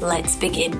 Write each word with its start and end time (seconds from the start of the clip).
Let's 0.00 0.36
begin. 0.36 0.72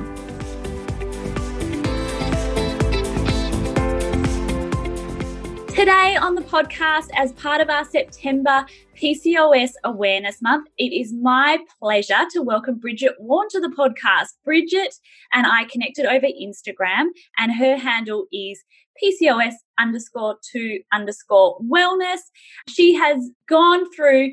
Today 5.68 6.16
on 6.16 6.34
the 6.34 6.42
podcast, 6.42 7.08
as 7.16 7.32
part 7.32 7.62
of 7.62 7.70
our 7.70 7.86
September 7.86 8.66
PCOS 8.94 9.70
Awareness 9.84 10.42
Month, 10.42 10.68
it 10.76 10.92
is 10.92 11.14
my 11.14 11.58
pleasure 11.80 12.26
to 12.32 12.42
welcome 12.42 12.78
Brigitte 12.78 13.14
Warne 13.18 13.48
to 13.50 13.60
the 13.60 13.68
podcast. 13.68 14.28
Brigitte 14.44 14.94
and 15.32 15.46
I 15.46 15.64
connected 15.64 16.04
over 16.04 16.26
Instagram, 16.26 17.06
and 17.38 17.54
her 17.54 17.76
handle 17.76 18.26
is 18.32 18.62
PCOS 19.02 19.54
underscore 19.78 20.36
two 20.52 20.80
underscore 20.92 21.58
wellness. 21.60 22.20
She 22.68 22.94
has 22.94 23.30
gone 23.48 23.90
through 23.94 24.32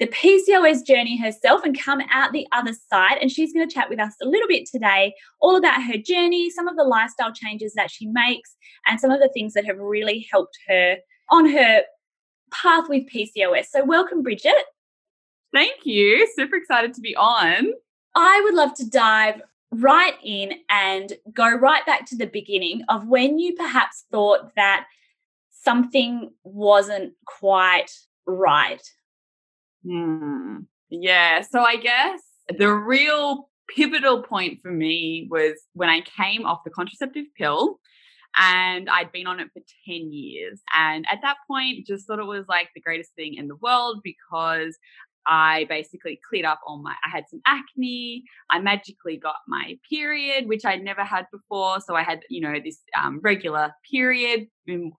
the 0.00 0.06
PCOS 0.06 0.84
journey 0.84 1.18
herself 1.18 1.62
and 1.62 1.78
come 1.78 2.00
out 2.10 2.32
the 2.32 2.46
other 2.52 2.72
side. 2.88 3.18
And 3.20 3.30
she's 3.30 3.52
going 3.52 3.68
to 3.68 3.72
chat 3.72 3.90
with 3.90 4.00
us 4.00 4.14
a 4.22 4.26
little 4.26 4.48
bit 4.48 4.66
today, 4.66 5.14
all 5.40 5.56
about 5.56 5.82
her 5.82 5.98
journey, 5.98 6.48
some 6.50 6.66
of 6.66 6.76
the 6.76 6.84
lifestyle 6.84 7.32
changes 7.32 7.74
that 7.74 7.90
she 7.90 8.06
makes, 8.06 8.56
and 8.86 8.98
some 8.98 9.10
of 9.10 9.20
the 9.20 9.28
things 9.28 9.52
that 9.52 9.66
have 9.66 9.78
really 9.78 10.26
helped 10.32 10.58
her 10.68 10.96
on 11.28 11.50
her 11.50 11.82
path 12.50 12.88
with 12.88 13.04
PCOS. 13.10 13.66
So, 13.66 13.84
welcome, 13.84 14.22
Brigitte. 14.22 14.64
Thank 15.52 15.84
you. 15.84 16.26
Super 16.34 16.56
excited 16.56 16.94
to 16.94 17.00
be 17.02 17.14
on. 17.14 17.72
I 18.14 18.40
would 18.44 18.54
love 18.54 18.74
to 18.76 18.88
dive 18.88 19.42
right 19.70 20.14
in 20.24 20.54
and 20.70 21.12
go 21.32 21.54
right 21.54 21.84
back 21.84 22.06
to 22.06 22.16
the 22.16 22.26
beginning 22.26 22.82
of 22.88 23.06
when 23.06 23.38
you 23.38 23.54
perhaps 23.54 24.06
thought 24.10 24.54
that 24.56 24.86
something 25.50 26.30
wasn't 26.42 27.12
quite 27.26 27.90
right 28.26 28.82
Hmm. 29.84 30.58
Yeah. 30.88 31.42
So 31.42 31.62
I 31.62 31.76
guess 31.76 32.20
the 32.58 32.72
real 32.72 33.48
pivotal 33.68 34.22
point 34.22 34.60
for 34.60 34.70
me 34.70 35.28
was 35.30 35.54
when 35.74 35.88
I 35.88 36.00
came 36.00 36.44
off 36.44 36.64
the 36.64 36.70
contraceptive 36.70 37.26
pill 37.36 37.78
and 38.38 38.88
I'd 38.88 39.12
been 39.12 39.26
on 39.26 39.40
it 39.40 39.48
for 39.52 39.60
10 39.86 40.12
years. 40.12 40.60
And 40.76 41.04
at 41.10 41.20
that 41.22 41.36
point, 41.48 41.86
just 41.86 42.06
thought 42.06 42.18
it 42.18 42.24
was 42.24 42.46
like 42.48 42.68
the 42.74 42.80
greatest 42.80 43.14
thing 43.14 43.34
in 43.34 43.48
the 43.48 43.56
world 43.56 44.00
because 44.04 44.76
I 45.26 45.66
basically 45.68 46.18
cleared 46.28 46.46
up 46.46 46.60
all 46.66 46.82
my, 46.82 46.94
I 47.04 47.10
had 47.10 47.24
some 47.28 47.40
acne. 47.46 48.24
I 48.50 48.58
magically 48.58 49.16
got 49.16 49.36
my 49.46 49.78
period, 49.88 50.48
which 50.48 50.64
I'd 50.64 50.82
never 50.82 51.04
had 51.04 51.26
before. 51.30 51.80
So 51.80 51.94
I 51.94 52.02
had, 52.02 52.20
you 52.30 52.40
know, 52.40 52.54
this 52.62 52.80
um, 53.00 53.20
regular 53.22 53.72
period. 53.90 54.46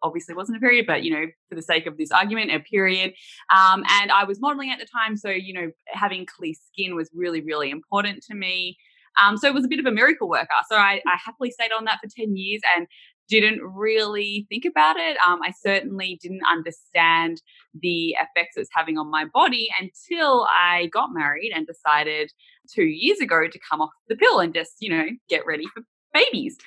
Obviously, 0.04 0.36
wasn't 0.36 0.58
a 0.58 0.62
period, 0.62 0.86
but, 0.86 1.04
you 1.04 1.12
know, 1.12 1.26
for 1.50 1.56
the 1.56 1.62
sake 1.62 1.86
of 1.86 1.98
this 1.98 2.12
argument, 2.12 2.52
a 2.52 2.60
period. 2.60 3.14
Um, 3.54 3.84
and 3.90 4.12
I 4.12 4.26
was 4.26 4.40
modeling 4.40 4.72
at 4.72 4.80
the 4.80 4.86
time. 4.86 5.16
So, 5.18 5.30
you 5.30 5.54
know, 5.54 5.72
having 5.88 6.26
clear 6.26 6.54
skin 6.68 6.96
was 6.96 7.10
really, 7.14 7.42
really 7.42 7.72
important 7.72 8.24
to 8.24 8.36
me. 8.36 8.78
Um, 9.22 9.38
so 9.38 9.48
it 9.48 9.54
was 9.54 9.66
a 9.66 9.68
bit 9.68 9.80
of 9.80 9.86
a 9.86 9.92
miracle 9.92 10.30
worker. 10.30 10.48
So 10.70 10.78
I, 10.78 11.02
I, 11.06 11.18
happily 11.24 11.52
stayed 11.52 11.72
on 11.78 11.86
that 11.86 12.00
for 12.02 12.10
10 12.16 12.36
years. 12.38 12.62
And 12.78 12.88
didn't 13.32 13.62
really 13.64 14.46
think 14.50 14.66
about 14.66 14.98
it. 14.98 15.18
Um, 15.26 15.40
I 15.42 15.52
certainly 15.52 16.20
didn't 16.22 16.42
understand 16.52 17.42
the 17.82 18.10
effects 18.10 18.58
it's 18.58 18.70
having 18.76 18.98
on 18.98 19.10
my 19.10 19.26
body 19.34 19.70
until 19.80 20.46
I 20.54 20.88
got 20.88 21.14
married 21.14 21.54
and 21.56 21.66
decided 21.66 22.30
two 22.70 22.84
years 22.84 23.22
ago 23.22 23.48
to 23.48 23.60
come 23.70 23.80
off 23.80 23.92
the 24.10 24.18
pill 24.18 24.40
and 24.40 24.54
just, 24.54 24.74
you 24.82 24.90
know, 24.90 25.06
get 25.30 25.46
ready 25.46 25.66
for 25.74 25.82
babies. 26.14 26.58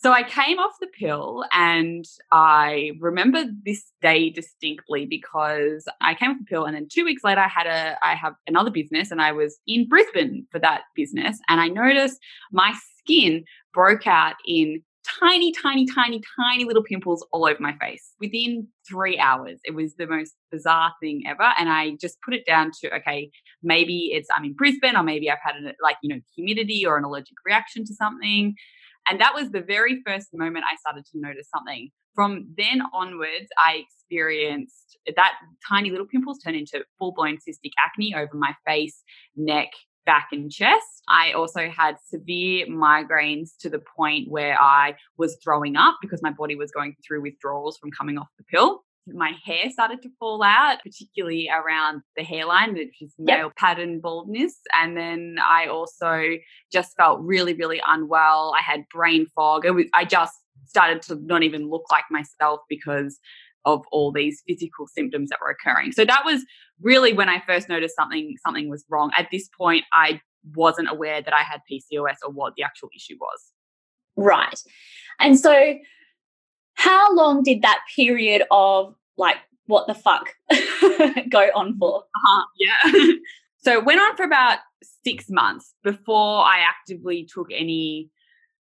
So 0.00 0.12
I 0.12 0.22
came 0.22 0.60
off 0.60 0.74
the 0.80 0.86
pill 0.86 1.44
and 1.52 2.04
I 2.30 2.92
remember 3.00 3.46
this 3.66 3.90
day 4.00 4.30
distinctly 4.30 5.06
because 5.06 5.88
I 6.00 6.14
came 6.14 6.30
off 6.30 6.36
the 6.38 6.44
pill 6.44 6.66
and 6.66 6.76
then 6.76 6.86
two 6.88 7.04
weeks 7.04 7.24
later 7.24 7.40
I 7.40 7.48
had 7.48 7.66
a 7.66 7.98
I 8.06 8.14
have 8.14 8.34
another 8.46 8.70
business 8.70 9.10
and 9.10 9.20
I 9.20 9.32
was 9.32 9.58
in 9.66 9.88
Brisbane 9.88 10.46
for 10.52 10.60
that 10.60 10.82
business 10.94 11.40
and 11.48 11.60
I 11.60 11.66
noticed 11.66 12.20
my 12.52 12.72
skin 13.00 13.44
broke 13.74 14.06
out 14.06 14.36
in 14.46 14.84
tiny, 15.20 15.52
tiny, 15.52 15.86
tiny, 15.86 16.20
tiny 16.38 16.64
little 16.64 16.82
pimples 16.82 17.26
all 17.32 17.46
over 17.46 17.58
my 17.60 17.74
face 17.80 18.12
within 18.20 18.68
three 18.88 19.18
hours. 19.18 19.58
It 19.64 19.74
was 19.74 19.94
the 19.96 20.06
most 20.06 20.34
bizarre 20.50 20.92
thing 21.00 21.22
ever. 21.26 21.52
And 21.58 21.68
I 21.68 21.92
just 22.00 22.18
put 22.24 22.34
it 22.34 22.46
down 22.46 22.70
to, 22.80 22.94
okay, 22.96 23.30
maybe 23.62 24.10
it's 24.12 24.28
I'm 24.36 24.44
in 24.44 24.54
Brisbane 24.54 24.96
or 24.96 25.02
maybe 25.02 25.30
I've 25.30 25.38
had 25.42 25.56
a, 25.56 25.72
like, 25.82 25.96
you 26.02 26.14
know, 26.14 26.20
humidity 26.34 26.84
or 26.86 26.96
an 26.96 27.04
allergic 27.04 27.36
reaction 27.44 27.84
to 27.84 27.94
something. 27.94 28.54
And 29.08 29.20
that 29.20 29.34
was 29.34 29.50
the 29.50 29.62
very 29.62 30.02
first 30.06 30.28
moment 30.32 30.64
I 30.70 30.76
started 30.76 31.04
to 31.12 31.20
notice 31.20 31.48
something. 31.54 31.90
From 32.14 32.48
then 32.56 32.82
onwards, 32.92 33.48
I 33.56 33.84
experienced 33.86 34.98
that 35.14 35.34
tiny 35.68 35.90
little 35.90 36.06
pimples 36.06 36.38
turn 36.40 36.54
into 36.54 36.84
full 36.98 37.12
blown 37.12 37.36
cystic 37.36 37.70
acne 37.84 38.14
over 38.14 38.34
my 38.34 38.54
face, 38.66 39.02
neck, 39.36 39.68
back 40.08 40.28
and 40.32 40.50
chest. 40.50 41.02
I 41.06 41.32
also 41.32 41.68
had 41.68 41.96
severe 42.02 42.66
migraines 42.66 43.50
to 43.60 43.68
the 43.68 43.78
point 43.78 44.30
where 44.30 44.58
I 44.58 44.94
was 45.18 45.36
throwing 45.44 45.76
up 45.76 45.98
because 46.00 46.22
my 46.22 46.30
body 46.30 46.54
was 46.54 46.70
going 46.70 46.96
through 47.06 47.20
withdrawals 47.20 47.76
from 47.76 47.90
coming 47.90 48.16
off 48.16 48.28
the 48.38 48.44
pill. 48.44 48.84
My 49.06 49.32
hair 49.44 49.68
started 49.68 50.00
to 50.02 50.08
fall 50.18 50.42
out, 50.42 50.78
particularly 50.82 51.50
around 51.50 52.00
the 52.16 52.24
hairline, 52.24 52.72
which 52.72 53.02
is 53.02 53.12
male 53.18 53.48
yep. 53.48 53.56
pattern 53.56 54.00
baldness. 54.00 54.56
And 54.72 54.96
then 54.96 55.36
I 55.44 55.66
also 55.66 56.36
just 56.72 56.96
felt 56.96 57.20
really, 57.20 57.52
really 57.52 57.82
unwell. 57.86 58.54
I 58.58 58.62
had 58.62 58.84
brain 58.90 59.26
fog. 59.34 59.66
Was, 59.66 59.86
I 59.92 60.06
just 60.06 60.32
started 60.64 61.02
to 61.02 61.16
not 61.16 61.42
even 61.42 61.68
look 61.68 61.84
like 61.90 62.04
myself 62.10 62.60
because 62.70 63.18
of 63.64 63.84
all 63.92 64.12
these 64.12 64.42
physical 64.46 64.86
symptoms 64.86 65.30
that 65.30 65.38
were 65.40 65.50
occurring. 65.50 65.92
So 65.92 66.04
that 66.04 66.24
was 66.24 66.44
really 66.80 67.12
when 67.12 67.28
I 67.28 67.42
first 67.46 67.68
noticed 67.68 67.96
something 67.96 68.36
something 68.44 68.68
was 68.68 68.84
wrong. 68.88 69.10
At 69.16 69.28
this 69.30 69.48
point, 69.56 69.84
I 69.92 70.20
wasn't 70.54 70.90
aware 70.90 71.20
that 71.20 71.34
I 71.34 71.42
had 71.42 71.60
PCOS 71.70 72.16
or 72.24 72.32
what 72.32 72.54
the 72.56 72.62
actual 72.62 72.88
issue 72.94 73.16
was. 73.20 73.52
Right. 74.16 74.60
And 75.20 75.38
so 75.38 75.74
how 76.74 77.14
long 77.14 77.42
did 77.42 77.62
that 77.62 77.80
period 77.94 78.42
of 78.50 78.94
like 79.16 79.36
what 79.66 79.86
the 79.86 79.94
fuck 79.94 80.34
go 81.28 81.50
on 81.54 81.76
for? 81.78 82.02
Uh-huh, 82.02 82.44
yeah. 82.58 83.12
so 83.58 83.72
it 83.78 83.84
went 83.84 84.00
on 84.00 84.16
for 84.16 84.24
about 84.24 84.58
six 85.04 85.26
months 85.28 85.74
before 85.82 86.44
I 86.44 86.60
actively 86.60 87.28
took 87.32 87.48
any 87.52 88.10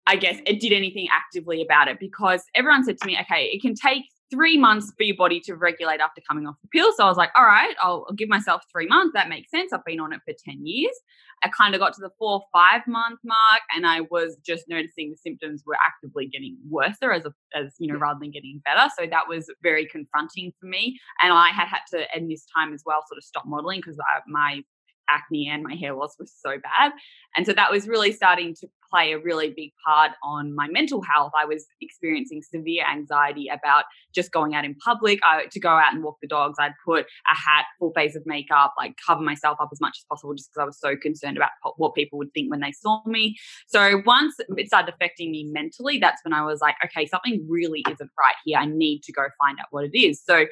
I 0.07 0.17
guess 0.17 0.39
it 0.47 0.61
did 0.61 0.73
anything 0.73 1.09
actively 1.11 1.63
about 1.63 1.89
it 1.89 1.99
because 1.99 2.45
everyone 2.55 2.85
said 2.85 2.99
to 2.99 3.07
me, 3.07 3.17
okay, 3.23 3.47
it 3.47 3.63
can 3.63 3.75
take 3.75 4.05
three 4.31 4.57
months 4.57 4.93
for 4.97 5.05
your 5.05 5.17
body 5.17 5.41
to 5.41 5.55
regulate 5.55 6.01
after 6.01 6.21
coming 6.29 6.47
off 6.47 6.57
the 6.63 6.69
pill. 6.69 6.93
So 6.97 7.05
I 7.05 7.09
was 7.09 7.17
like, 7.17 7.31
all 7.37 7.45
right, 7.45 7.75
I'll, 7.83 8.07
I'll 8.09 8.15
give 8.15 8.29
myself 8.29 8.63
three 8.71 8.87
months. 8.87 9.13
That 9.15 9.29
makes 9.29 9.51
sense. 9.51 9.73
I've 9.73 9.85
been 9.85 10.01
on 10.01 10.13
it 10.13 10.21
for 10.27 10.35
10 10.45 10.67
years. 10.67 10.95
I 11.43 11.49
kind 11.49 11.75
of 11.75 11.81
got 11.81 11.93
to 11.95 12.01
the 12.01 12.11
four, 12.19 12.43
five 12.53 12.83
month 12.87 13.19
mark 13.23 13.61
and 13.75 13.87
I 13.87 14.01
was 14.11 14.37
just 14.45 14.65
noticing 14.69 15.11
the 15.11 15.17
symptoms 15.17 15.63
were 15.67 15.77
actively 15.87 16.27
getting 16.27 16.57
worse 16.69 16.97
as, 17.03 17.27
a, 17.27 17.33
as, 17.55 17.75
you 17.79 17.93
know, 17.93 17.99
rather 17.99 18.19
than 18.21 18.31
getting 18.31 18.63
better. 18.65 18.89
So 18.99 19.07
that 19.07 19.29
was 19.29 19.51
very 19.63 19.87
confronting 19.87 20.53
for 20.59 20.67
me. 20.67 20.99
And 21.21 21.33
I 21.33 21.49
had 21.49 21.69
had 21.69 21.81
to, 21.91 22.07
in 22.17 22.29
this 22.29 22.47
time 22.57 22.73
as 22.73 22.83
well, 22.87 23.01
sort 23.07 23.19
of 23.19 23.25
stop 23.25 23.45
modeling 23.47 23.81
because 23.81 23.99
my 24.27 24.63
acne 25.09 25.49
and 25.49 25.63
my 25.63 25.75
hair 25.75 25.95
loss 25.95 26.17
was 26.19 26.33
so 26.39 26.57
bad. 26.63 26.93
And 27.37 27.47
so 27.47 27.53
that 27.53 27.71
was 27.71 27.89
really 27.89 28.13
starting 28.13 28.55
to 28.61 28.69
play 28.91 29.13
a 29.13 29.19
really 29.19 29.53
big 29.57 29.71
part 29.85 30.13
on 30.23 30.55
my 30.55 30.69
mental 30.69 31.03
health. 31.03 31.33
I 31.39 31.45
was 31.45 31.67
experiencing 31.81 32.43
severe 32.43 32.85
anxiety 32.91 33.49
about 33.49 33.85
just 34.15 34.31
going 34.31 34.55
out 34.55 34.65
in 34.65 34.75
public. 34.77 35.19
I, 35.25 35.47
to 35.51 35.61
go 35.61 35.71
out 35.71 35.93
and 35.93 36.05
walk 36.05 36.19
the 36.23 36.29
dogs, 36.29 36.57
I'd 36.61 36.75
put 36.85 37.05
a 37.05 37.35
hat, 37.35 37.65
full 37.79 37.93
face 37.93 38.15
of 38.15 38.23
makeup, 38.25 38.75
like 38.79 38.95
cover 39.05 39.23
myself 39.23 39.59
up 39.61 39.71
as 39.73 39.81
much 39.81 39.99
as 40.01 40.05
possible 40.09 40.35
just 40.35 40.51
because 40.51 40.63
I 40.63 40.67
was 40.67 40.79
so 40.79 40.97
concerned 40.97 41.37
about 41.37 41.51
what 41.77 41.95
people 41.95 42.19
would 42.19 42.33
think 42.33 42.51
when 42.51 42.61
they 42.61 42.73
saw 42.73 43.03
me. 43.07 43.37
So 43.67 44.03
once 44.07 44.35
it 44.57 44.69
started 44.69 44.95
affecting 44.95 45.33
me 45.33 45.45
mentally, 45.51 45.99
that's 45.99 46.23
when 46.25 46.33
I 46.33 46.45
was 46.45 46.61
like, 46.61 46.77
okay, 46.85 47.07
something 47.07 47.45
really 47.49 47.85
isn't 47.91 48.11
right 48.19 48.37
here. 48.45 48.59
I 48.59 48.67
need 48.67 49.03
to 49.05 49.13
go 49.13 49.23
find 49.39 49.59
out 49.59 49.67
what 49.71 49.85
it 49.85 49.99
is. 49.99 50.23
So 50.25 50.47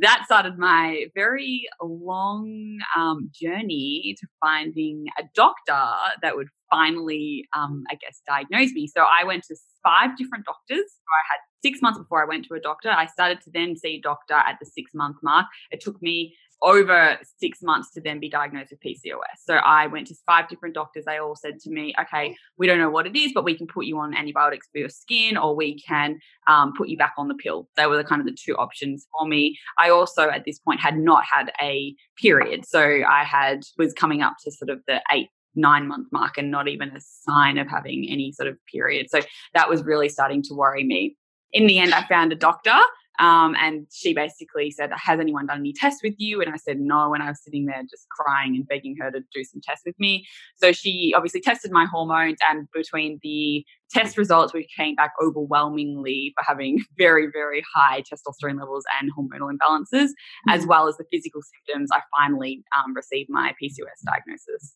that 0.00 0.22
started 0.24 0.58
my 0.58 1.06
very 1.14 1.66
long 1.82 2.78
um, 2.96 3.30
journey 3.32 4.16
to 4.18 4.26
finding 4.40 5.06
a 5.18 5.24
doctor 5.34 5.82
that 6.22 6.36
would 6.36 6.48
finally, 6.70 7.46
um, 7.56 7.84
I 7.90 7.94
guess, 7.94 8.20
diagnose 8.26 8.72
me. 8.72 8.86
So 8.86 9.02
I 9.02 9.24
went 9.24 9.44
to 9.44 9.56
five 9.82 10.16
different 10.16 10.44
doctors. 10.44 10.78
I 11.08 11.22
had 11.30 11.40
six 11.64 11.80
months 11.80 11.98
before 11.98 12.22
I 12.22 12.26
went 12.26 12.44
to 12.46 12.54
a 12.54 12.60
doctor. 12.60 12.90
I 12.90 13.06
started 13.06 13.40
to 13.42 13.50
then 13.50 13.74
see 13.74 13.98
doctor 13.98 14.34
at 14.34 14.58
the 14.60 14.66
six 14.66 14.92
month 14.92 15.16
mark. 15.22 15.46
It 15.70 15.80
took 15.80 16.00
me 16.02 16.36
over 16.62 17.18
six 17.38 17.62
months 17.62 17.90
to 17.92 18.00
then 18.00 18.20
be 18.20 18.28
diagnosed 18.28 18.70
with 18.70 18.80
PCOS. 18.80 19.38
So 19.44 19.54
I 19.54 19.86
went 19.86 20.06
to 20.08 20.14
five 20.26 20.48
different 20.48 20.74
doctors. 20.74 21.04
They 21.04 21.18
all 21.18 21.36
said 21.36 21.58
to 21.60 21.70
me, 21.70 21.94
okay, 22.00 22.36
we 22.58 22.66
don't 22.66 22.78
know 22.78 22.90
what 22.90 23.06
it 23.06 23.16
is, 23.16 23.32
but 23.34 23.44
we 23.44 23.56
can 23.56 23.66
put 23.66 23.86
you 23.86 23.98
on 23.98 24.14
antibiotics 24.14 24.68
for 24.72 24.78
your 24.78 24.88
skin 24.88 25.36
or 25.36 25.54
we 25.54 25.78
can 25.80 26.18
um, 26.46 26.72
put 26.76 26.88
you 26.88 26.96
back 26.96 27.14
on 27.18 27.28
the 27.28 27.34
pill. 27.34 27.68
They 27.76 27.86
were 27.86 27.96
the 27.96 28.04
kind 28.04 28.20
of 28.20 28.26
the 28.26 28.36
two 28.38 28.56
options 28.56 29.06
for 29.12 29.26
me. 29.26 29.58
I 29.78 29.90
also 29.90 30.28
at 30.28 30.44
this 30.44 30.58
point 30.58 30.80
had 30.80 30.98
not 30.98 31.24
had 31.24 31.52
a 31.60 31.94
period. 32.20 32.66
So 32.66 32.80
I 32.80 33.24
had 33.24 33.62
was 33.76 33.92
coming 33.92 34.22
up 34.22 34.34
to 34.44 34.50
sort 34.50 34.70
of 34.70 34.80
the 34.86 35.02
eight 35.12 35.28
nine 35.56 35.86
month 35.86 36.08
mark 36.12 36.36
and 36.38 36.50
not 36.50 36.68
even 36.68 36.88
a 36.90 37.00
sign 37.00 37.58
of 37.58 37.68
having 37.68 38.06
any 38.08 38.32
sort 38.32 38.48
of 38.48 38.56
period. 38.66 39.08
So 39.10 39.20
that 39.54 39.68
was 39.68 39.84
really 39.84 40.08
starting 40.08 40.42
to 40.44 40.54
worry 40.54 40.84
me. 40.84 41.16
In 41.54 41.66
the 41.66 41.78
end, 41.78 41.94
I 41.94 42.06
found 42.06 42.32
a 42.32 42.36
doctor 42.36 42.78
um, 43.18 43.54
and 43.60 43.86
she 43.92 44.12
basically 44.12 44.70
said, 44.70 44.90
Has 44.92 45.20
anyone 45.20 45.46
done 45.46 45.58
any 45.60 45.72
tests 45.72 46.02
with 46.02 46.14
you? 46.18 46.40
And 46.40 46.52
I 46.52 46.56
said, 46.56 46.80
No. 46.80 47.14
And 47.14 47.22
I 47.22 47.28
was 47.28 47.42
sitting 47.42 47.66
there 47.66 47.82
just 47.82 48.08
crying 48.08 48.56
and 48.56 48.66
begging 48.66 48.96
her 49.00 49.10
to 49.10 49.20
do 49.32 49.44
some 49.44 49.60
tests 49.62 49.84
with 49.86 49.98
me. 49.98 50.26
So 50.56 50.72
she 50.72 51.12
obviously 51.16 51.40
tested 51.40 51.70
my 51.70 51.86
hormones, 51.86 52.38
and 52.50 52.66
between 52.72 53.20
the 53.22 53.64
test 53.90 54.18
results, 54.18 54.52
we 54.52 54.66
came 54.76 54.96
back 54.96 55.12
overwhelmingly 55.22 56.34
for 56.36 56.44
having 56.44 56.84
very, 56.98 57.28
very 57.32 57.62
high 57.74 58.02
testosterone 58.02 58.58
levels 58.58 58.84
and 59.00 59.12
hormonal 59.16 59.50
imbalances, 59.52 60.08
mm-hmm. 60.08 60.50
as 60.50 60.66
well 60.66 60.88
as 60.88 60.96
the 60.96 61.04
physical 61.12 61.40
symptoms. 61.42 61.90
I 61.92 62.00
finally 62.18 62.64
um, 62.76 62.94
received 62.94 63.30
my 63.30 63.54
PCOS 63.62 64.02
diagnosis. 64.04 64.74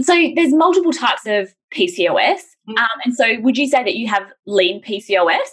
So 0.00 0.32
there's 0.34 0.52
multiple 0.52 0.92
types 0.92 1.26
of 1.26 1.54
PCOS. 1.72 2.40
Mm-hmm. 2.68 2.78
Um, 2.78 2.88
and 3.04 3.14
so 3.14 3.40
would 3.40 3.56
you 3.56 3.68
say 3.68 3.84
that 3.84 3.94
you 3.94 4.08
have 4.08 4.24
lean 4.46 4.82
PCOS? 4.82 5.48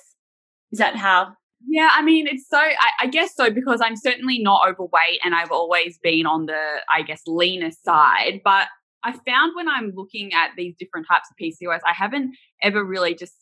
Is 0.71 0.79
that 0.79 0.95
how 0.95 1.33
yeah, 1.67 1.89
I 1.91 2.01
mean, 2.01 2.27
it's 2.27 2.47
so, 2.49 2.57
I, 2.57 2.91
I, 3.01 3.07
guess 3.07 3.35
so, 3.35 3.51
because 3.51 3.81
I'm 3.83 3.95
certainly 3.95 4.39
not 4.39 4.67
overweight 4.67 5.19
and 5.23 5.35
I've 5.35 5.51
always 5.51 5.99
been 6.01 6.25
on 6.25 6.47
the, 6.47 6.59
I 6.91 7.03
guess, 7.03 7.21
leaner 7.27 7.71
side. 7.83 8.41
But 8.43 8.67
I 9.03 9.11
found 9.11 9.53
when 9.55 9.69
I'm 9.69 9.91
looking 9.95 10.33
at 10.33 10.51
these 10.57 10.75
different 10.77 11.07
types 11.07 11.29
of 11.29 11.37
PCOS, 11.37 11.79
I 11.85 11.93
haven't 11.93 12.35
ever 12.63 12.83
really 12.83 13.13
just 13.13 13.33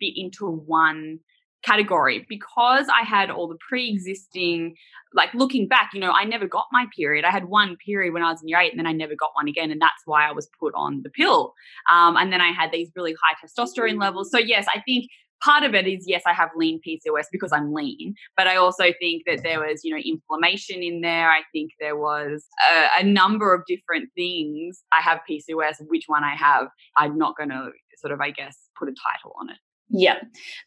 fit 0.00 0.12
into 0.16 0.46
one 0.46 1.18
category 1.64 2.26
because 2.28 2.86
I 2.88 3.04
had 3.04 3.30
all 3.30 3.48
the 3.48 3.58
pre 3.68 3.90
existing, 3.90 4.76
like 5.12 5.32
looking 5.34 5.68
back, 5.68 5.90
you 5.94 6.00
know, 6.00 6.12
I 6.12 6.24
never 6.24 6.46
got 6.46 6.66
my 6.72 6.86
period. 6.96 7.24
I 7.24 7.30
had 7.30 7.46
one 7.46 7.76
period 7.76 8.12
when 8.12 8.22
I 8.22 8.30
was 8.30 8.42
in 8.42 8.48
year 8.48 8.60
eight 8.60 8.72
and 8.72 8.78
then 8.78 8.86
I 8.86 8.92
never 8.92 9.14
got 9.14 9.30
one 9.34 9.48
again. 9.48 9.70
And 9.70 9.80
that's 9.80 10.02
why 10.04 10.28
I 10.28 10.32
was 10.32 10.48
put 10.60 10.74
on 10.74 11.02
the 11.02 11.10
pill. 11.10 11.54
Um, 11.90 12.16
and 12.16 12.32
then 12.32 12.40
I 12.40 12.52
had 12.52 12.70
these 12.72 12.90
really 12.94 13.14
high 13.22 13.36
testosterone 13.44 14.00
levels. 14.00 14.30
So, 14.30 14.38
yes, 14.38 14.66
I 14.74 14.80
think 14.80 15.06
part 15.42 15.62
of 15.62 15.74
it 15.74 15.86
is 15.86 16.04
yes, 16.06 16.22
I 16.26 16.32
have 16.32 16.50
lean 16.56 16.80
PCOS 16.86 17.26
because 17.30 17.52
I'm 17.52 17.72
lean, 17.72 18.14
but 18.36 18.46
I 18.46 18.56
also 18.56 18.84
think 18.98 19.22
that 19.26 19.42
there 19.42 19.60
was 19.60 19.80
you 19.84 19.94
know 19.94 20.00
inflammation 20.02 20.82
in 20.82 21.00
there. 21.00 21.30
I 21.30 21.42
think 21.52 21.72
there 21.80 21.96
was 21.96 22.46
a, 22.72 23.00
a 23.00 23.04
number 23.04 23.52
of 23.52 23.62
different 23.66 24.10
things. 24.14 24.82
I 24.92 25.02
have 25.02 25.20
PCOS. 25.28 25.76
Which 25.86 26.04
one 26.06 26.24
I 26.24 26.34
have, 26.34 26.68
I'm 26.96 27.18
not 27.18 27.36
going 27.36 27.50
to 27.50 27.70
sort 27.98 28.12
of 28.12 28.20
I 28.20 28.30
guess 28.30 28.56
put 28.78 28.88
a 28.88 28.92
title 28.92 29.34
on 29.40 29.50
it. 29.50 29.58
Yeah, 29.88 30.16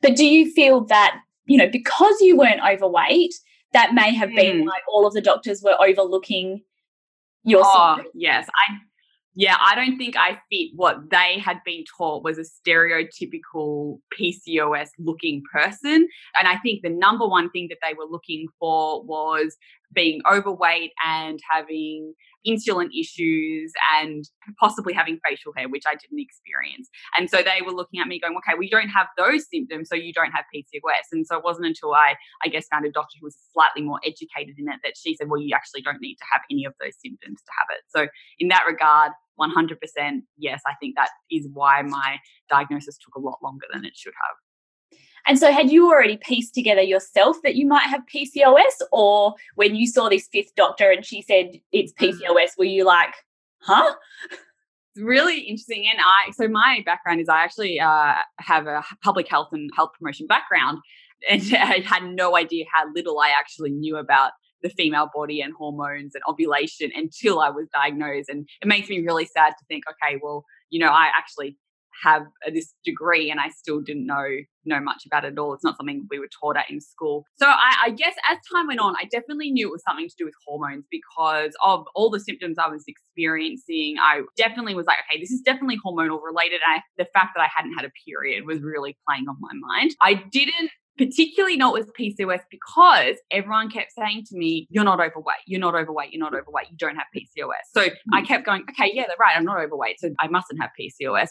but 0.02 0.16
do 0.16 0.26
you 0.26 0.52
feel 0.52 0.86
that 0.86 1.20
you 1.46 1.58
know 1.58 1.70
because 1.70 2.16
you 2.22 2.38
weren't 2.38 2.62
overweight, 2.62 3.34
that 3.74 3.94
may 3.94 4.14
have 4.14 4.30
been 4.30 4.64
mm. 4.64 4.66
like 4.66 4.84
all 4.88 5.06
of 5.06 5.14
the 5.14 5.22
doctors 5.22 5.62
were 5.64 5.78
overlooking 5.82 6.62
your. 7.44 7.64
Oh 7.64 8.00
yes, 8.14 8.48
I 8.48 8.78
yeah, 9.40 9.56
I 9.62 9.76
don't 9.76 10.00
think 10.00 10.16
I 10.18 10.40
fit 10.50 10.72
what 10.76 11.12
they 11.12 11.38
had 11.38 11.60
been 11.64 11.84
taught 11.96 12.24
was 12.24 12.40
a 12.40 12.42
stereotypical 12.42 14.00
PCOS 14.20 14.90
looking 14.98 15.44
person. 15.54 16.08
And 16.40 16.48
I 16.48 16.58
think 16.58 16.82
the 16.82 16.90
number 16.90 17.28
one 17.28 17.52
thing 17.52 17.68
that 17.70 17.78
they 17.88 17.94
were 17.94 18.08
looking 18.10 18.48
for 18.60 19.04
was 19.04 19.56
being 19.94 20.22
overweight 20.30 20.92
and 21.06 21.40
having 21.52 22.14
insulin 22.48 22.90
issues 22.98 23.74
and 24.00 24.26
possibly 24.60 24.94
having 24.94 25.20
facial 25.28 25.52
hair, 25.56 25.68
which 25.68 25.84
I 25.88 25.96
didn't 25.96 26.20
experience. 26.20 26.90
And 27.18 27.30
so 27.30 27.38
they 27.38 27.62
were 27.66 27.74
looking 27.74 28.00
at 28.00 28.08
me 28.08 28.20
going, 28.20 28.36
okay, 28.38 28.58
we 28.58 28.70
don't 28.70 28.90
have 28.90 29.08
those 29.18 29.46
symptoms, 29.50 29.90
so 29.90 29.96
you 29.96 30.14
don't 30.14 30.32
have 30.32 30.46
PCOS. 30.54 31.12
And 31.12 31.26
so 31.26 31.38
it 31.38 31.44
wasn't 31.44 31.68
until 31.68 31.94
I, 31.94 32.16
I 32.44 32.48
guess, 32.48 32.68
found 32.72 32.86
a 32.86 32.92
doctor 32.92 33.18
who 33.20 33.26
was 33.26 33.38
slightly 33.54 33.82
more 33.82 34.00
educated 34.06 34.56
in 34.58 34.70
it 34.70 34.80
that 34.84 34.94
she 34.98 35.16
said, 35.16 35.30
well, 35.30 35.42
you 35.42 35.54
actually 35.56 35.82
don't 35.82 36.02
need 36.02 36.16
to 36.16 36.26
have 36.32 36.42
any 36.52 36.66
of 36.66 36.74
those 36.80 36.94
symptoms 37.04 37.42
to 37.42 37.52
have 37.60 37.78
it. 37.78 37.84
So 37.90 38.08
in 38.40 38.48
that 38.50 38.64
regard, 38.68 39.12
100% 39.40 39.78
yes, 40.38 40.62
I 40.66 40.74
think 40.80 40.96
that 40.96 41.10
is 41.30 41.48
why 41.54 41.82
my 41.82 42.18
diagnosis 42.50 42.98
took 42.98 43.16
a 43.16 43.20
lot 43.20 43.38
longer 43.44 43.68
than 43.72 43.86
it 43.86 43.96
should 43.96 44.14
have. 44.14 44.36
And 45.28 45.38
so, 45.38 45.52
had 45.52 45.70
you 45.70 45.90
already 45.90 46.18
pieced 46.18 46.54
together 46.54 46.82
yourself 46.82 47.38
that 47.44 47.56
you 47.56 47.68
might 47.68 47.88
have 47.88 48.02
PCOS, 48.14 48.82
or 48.92 49.36
when 49.56 49.76
you 49.76 49.86
saw 49.86 50.10
this 50.10 50.28
fifth 50.32 50.56
doctor 50.56 50.90
and 50.90 51.06
she 51.06 51.22
said 51.22 51.60
it's 51.72 51.94
mm. 51.94 52.10
PCOS, 52.10 52.52
were 52.58 52.66
you 52.66 52.86
like, 52.86 53.14
huh? 53.62 53.94
It's 54.96 55.04
really 55.04 55.42
interesting. 55.42 55.86
And 55.92 56.00
I, 56.00 56.32
so 56.32 56.48
my 56.48 56.82
background 56.86 57.22
is 57.22 57.30
I 57.30 57.44
actually 57.44 57.80
uh, 57.80 58.16
have 58.40 58.68
a 58.68 58.84
public 59.04 59.28
health 59.28 59.50
and 59.52 59.70
health 59.76 59.92
promotion 60.00 60.28
background. 60.28 60.80
And 61.28 61.42
I 61.56 61.80
had 61.84 62.04
no 62.04 62.38
idea 62.38 62.66
how 62.72 62.84
little 62.94 63.20
I 63.20 63.30
actually 63.30 63.72
knew 63.72 63.98
about 63.98 64.34
the 64.62 64.70
female 64.70 65.10
body 65.12 65.42
and 65.42 65.52
hormones 65.52 66.14
and 66.14 66.24
ovulation 66.30 66.92
until 66.96 67.40
I 67.40 67.50
was 67.50 67.68
diagnosed. 67.74 68.30
And 68.30 68.48
it 68.62 68.68
makes 68.68 68.88
me 68.88 69.00
really 69.00 69.26
sad 69.26 69.50
to 69.58 69.66
think, 69.68 69.86
okay, 69.90 70.20
well, 70.22 70.46
you 70.70 70.80
know, 70.80 70.90
I 70.90 71.10
actually 71.18 71.58
have 72.04 72.24
this 72.54 72.74
degree 72.84 73.32
and 73.32 73.40
I 73.40 73.50
still 73.50 73.82
didn't 73.82 74.06
know 74.06 74.28
know 74.68 74.80
much 74.82 75.06
about 75.06 75.24
it 75.24 75.34
at 75.34 75.40
all. 75.40 75.54
It's 75.54 75.64
not 75.64 75.78
something 75.78 76.06
we 76.10 76.20
were 76.20 76.30
taught 76.42 76.58
at 76.58 76.70
in 76.70 76.82
school. 76.82 77.26
So 77.38 77.48
I, 77.48 77.76
I, 77.86 77.90
guess 77.92 78.14
as 78.30 78.38
time 78.52 78.68
went 78.68 78.82
on, 78.82 78.96
I 78.98 79.06
definitely 79.06 79.50
knew 79.50 79.70
it 79.70 79.72
was 79.72 79.84
something 79.88 80.08
to 80.08 80.16
do 80.18 80.26
with 80.26 80.34
hormones 80.46 80.86
because 80.92 81.52
of 81.64 81.86
all 81.96 82.10
the 82.10 82.20
symptoms 82.20 82.58
I 82.60 82.68
was 82.68 82.84
experiencing. 82.86 83.96
I 84.00 84.24
definitely 84.36 84.76
was 84.76 84.86
like, 84.86 84.98
okay, 85.10 85.22
this 85.22 85.32
is 85.32 85.40
definitely 85.42 85.78
hormonal 85.86 86.20
related. 86.22 86.60
And 86.68 86.80
I, 86.80 86.82
the 86.98 87.08
fact 87.14 87.32
that 87.36 87.42
I 87.42 87.48
hadn't 87.56 87.74
had 87.76 87.86
a 87.86 87.92
period 88.06 88.46
was 88.46 88.62
really 88.62 88.98
playing 89.08 89.28
on 89.30 89.38
my 89.40 89.54
mind. 89.54 89.96
I 90.02 90.16
didn't 90.16 90.72
particularly 90.98 91.58
know 91.58 91.76
it 91.76 91.86
was 91.86 91.92
PCOS 91.98 92.42
because 92.50 93.16
everyone 93.32 93.70
kept 93.70 93.92
saying 93.94 94.26
to 94.30 94.38
me, 94.38 94.68
You're 94.70 94.84
not 94.84 95.00
overweight, 95.00 95.46
you're 95.46 95.60
not 95.60 95.76
overweight, 95.76 96.12
you're 96.12 96.20
not 96.20 96.34
overweight, 96.34 96.68
you 96.72 96.78
don't 96.78 96.96
have 96.96 97.06
PCOS. 97.16 97.72
So 97.74 97.82
I 98.14 98.22
mm. 98.22 98.28
kept 98.28 98.46
going, 98.46 98.64
Okay, 98.70 98.92
yeah, 98.94 99.04
they're 99.08 99.16
right, 99.20 99.38
I'm 99.38 99.46
not 99.46 99.60
overweight, 99.60 100.00
so 100.00 100.10
I 100.20 100.28
mustn't 100.28 100.60
have 100.60 100.72
PCOS. 100.80 101.30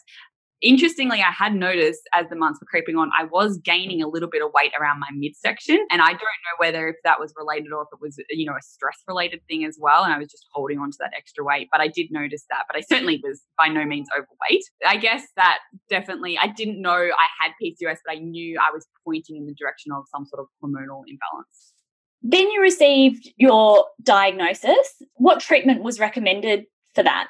Interestingly, 0.62 1.20
I 1.20 1.30
had 1.30 1.54
noticed 1.54 2.08
as 2.14 2.26
the 2.30 2.36
months 2.36 2.60
were 2.60 2.66
creeping 2.66 2.96
on, 2.96 3.10
I 3.18 3.24
was 3.24 3.58
gaining 3.58 4.02
a 4.02 4.08
little 4.08 4.28
bit 4.28 4.42
of 4.42 4.52
weight 4.54 4.72
around 4.80 5.00
my 5.00 5.08
midsection. 5.12 5.86
And 5.90 6.00
I 6.00 6.08
don't 6.08 6.20
know 6.20 6.56
whether 6.58 6.88
if 6.88 6.96
that 7.04 7.20
was 7.20 7.34
related 7.36 7.72
or 7.72 7.82
if 7.82 7.88
it 7.92 8.00
was, 8.00 8.18
you 8.30 8.46
know, 8.46 8.54
a 8.54 8.62
stress 8.62 8.96
related 9.06 9.40
thing 9.48 9.64
as 9.64 9.76
well. 9.78 10.02
And 10.02 10.14
I 10.14 10.18
was 10.18 10.28
just 10.30 10.46
holding 10.52 10.78
on 10.78 10.90
to 10.90 10.96
that 11.00 11.12
extra 11.14 11.44
weight. 11.44 11.68
But 11.70 11.82
I 11.82 11.88
did 11.88 12.10
notice 12.10 12.44
that. 12.48 12.64
But 12.68 12.78
I 12.78 12.80
certainly 12.80 13.20
was 13.22 13.42
by 13.58 13.68
no 13.68 13.84
means 13.84 14.08
overweight. 14.16 14.64
I 14.86 14.96
guess 14.96 15.24
that 15.36 15.58
definitely, 15.90 16.38
I 16.38 16.46
didn't 16.48 16.80
know 16.80 16.90
I 16.90 17.28
had 17.38 17.52
PCOS, 17.62 17.98
but 18.06 18.16
I 18.16 18.18
knew 18.18 18.58
I 18.58 18.72
was 18.72 18.86
pointing 19.04 19.36
in 19.36 19.46
the 19.46 19.54
direction 19.54 19.92
of 19.92 20.04
some 20.10 20.24
sort 20.24 20.40
of 20.40 20.46
hormonal 20.62 21.02
imbalance. 21.06 21.74
Then 22.22 22.50
you 22.50 22.62
received 22.62 23.28
your 23.36 23.84
diagnosis. 24.02 25.02
What 25.16 25.40
treatment 25.40 25.82
was 25.82 26.00
recommended 26.00 26.64
for 26.94 27.02
that? 27.02 27.28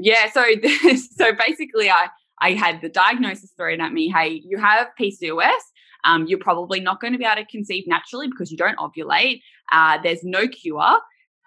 Yeah, 0.00 0.30
so 0.30 0.44
so 1.16 1.32
basically, 1.46 1.90
I 1.90 2.08
I 2.40 2.52
had 2.52 2.80
the 2.80 2.88
diagnosis 2.88 3.52
thrown 3.56 3.80
at 3.80 3.92
me. 3.92 4.08
Hey, 4.08 4.42
you 4.44 4.58
have 4.58 4.88
PCOS. 5.00 5.60
Um, 6.04 6.26
you're 6.26 6.38
probably 6.38 6.80
not 6.80 7.00
going 7.00 7.12
to 7.12 7.18
be 7.18 7.24
able 7.24 7.42
to 7.42 7.46
conceive 7.46 7.84
naturally 7.86 8.28
because 8.28 8.52
you 8.52 8.56
don't 8.56 8.78
ovulate. 8.78 9.40
Uh, 9.72 9.98
there's 10.02 10.22
no 10.22 10.46
cure. 10.46 10.98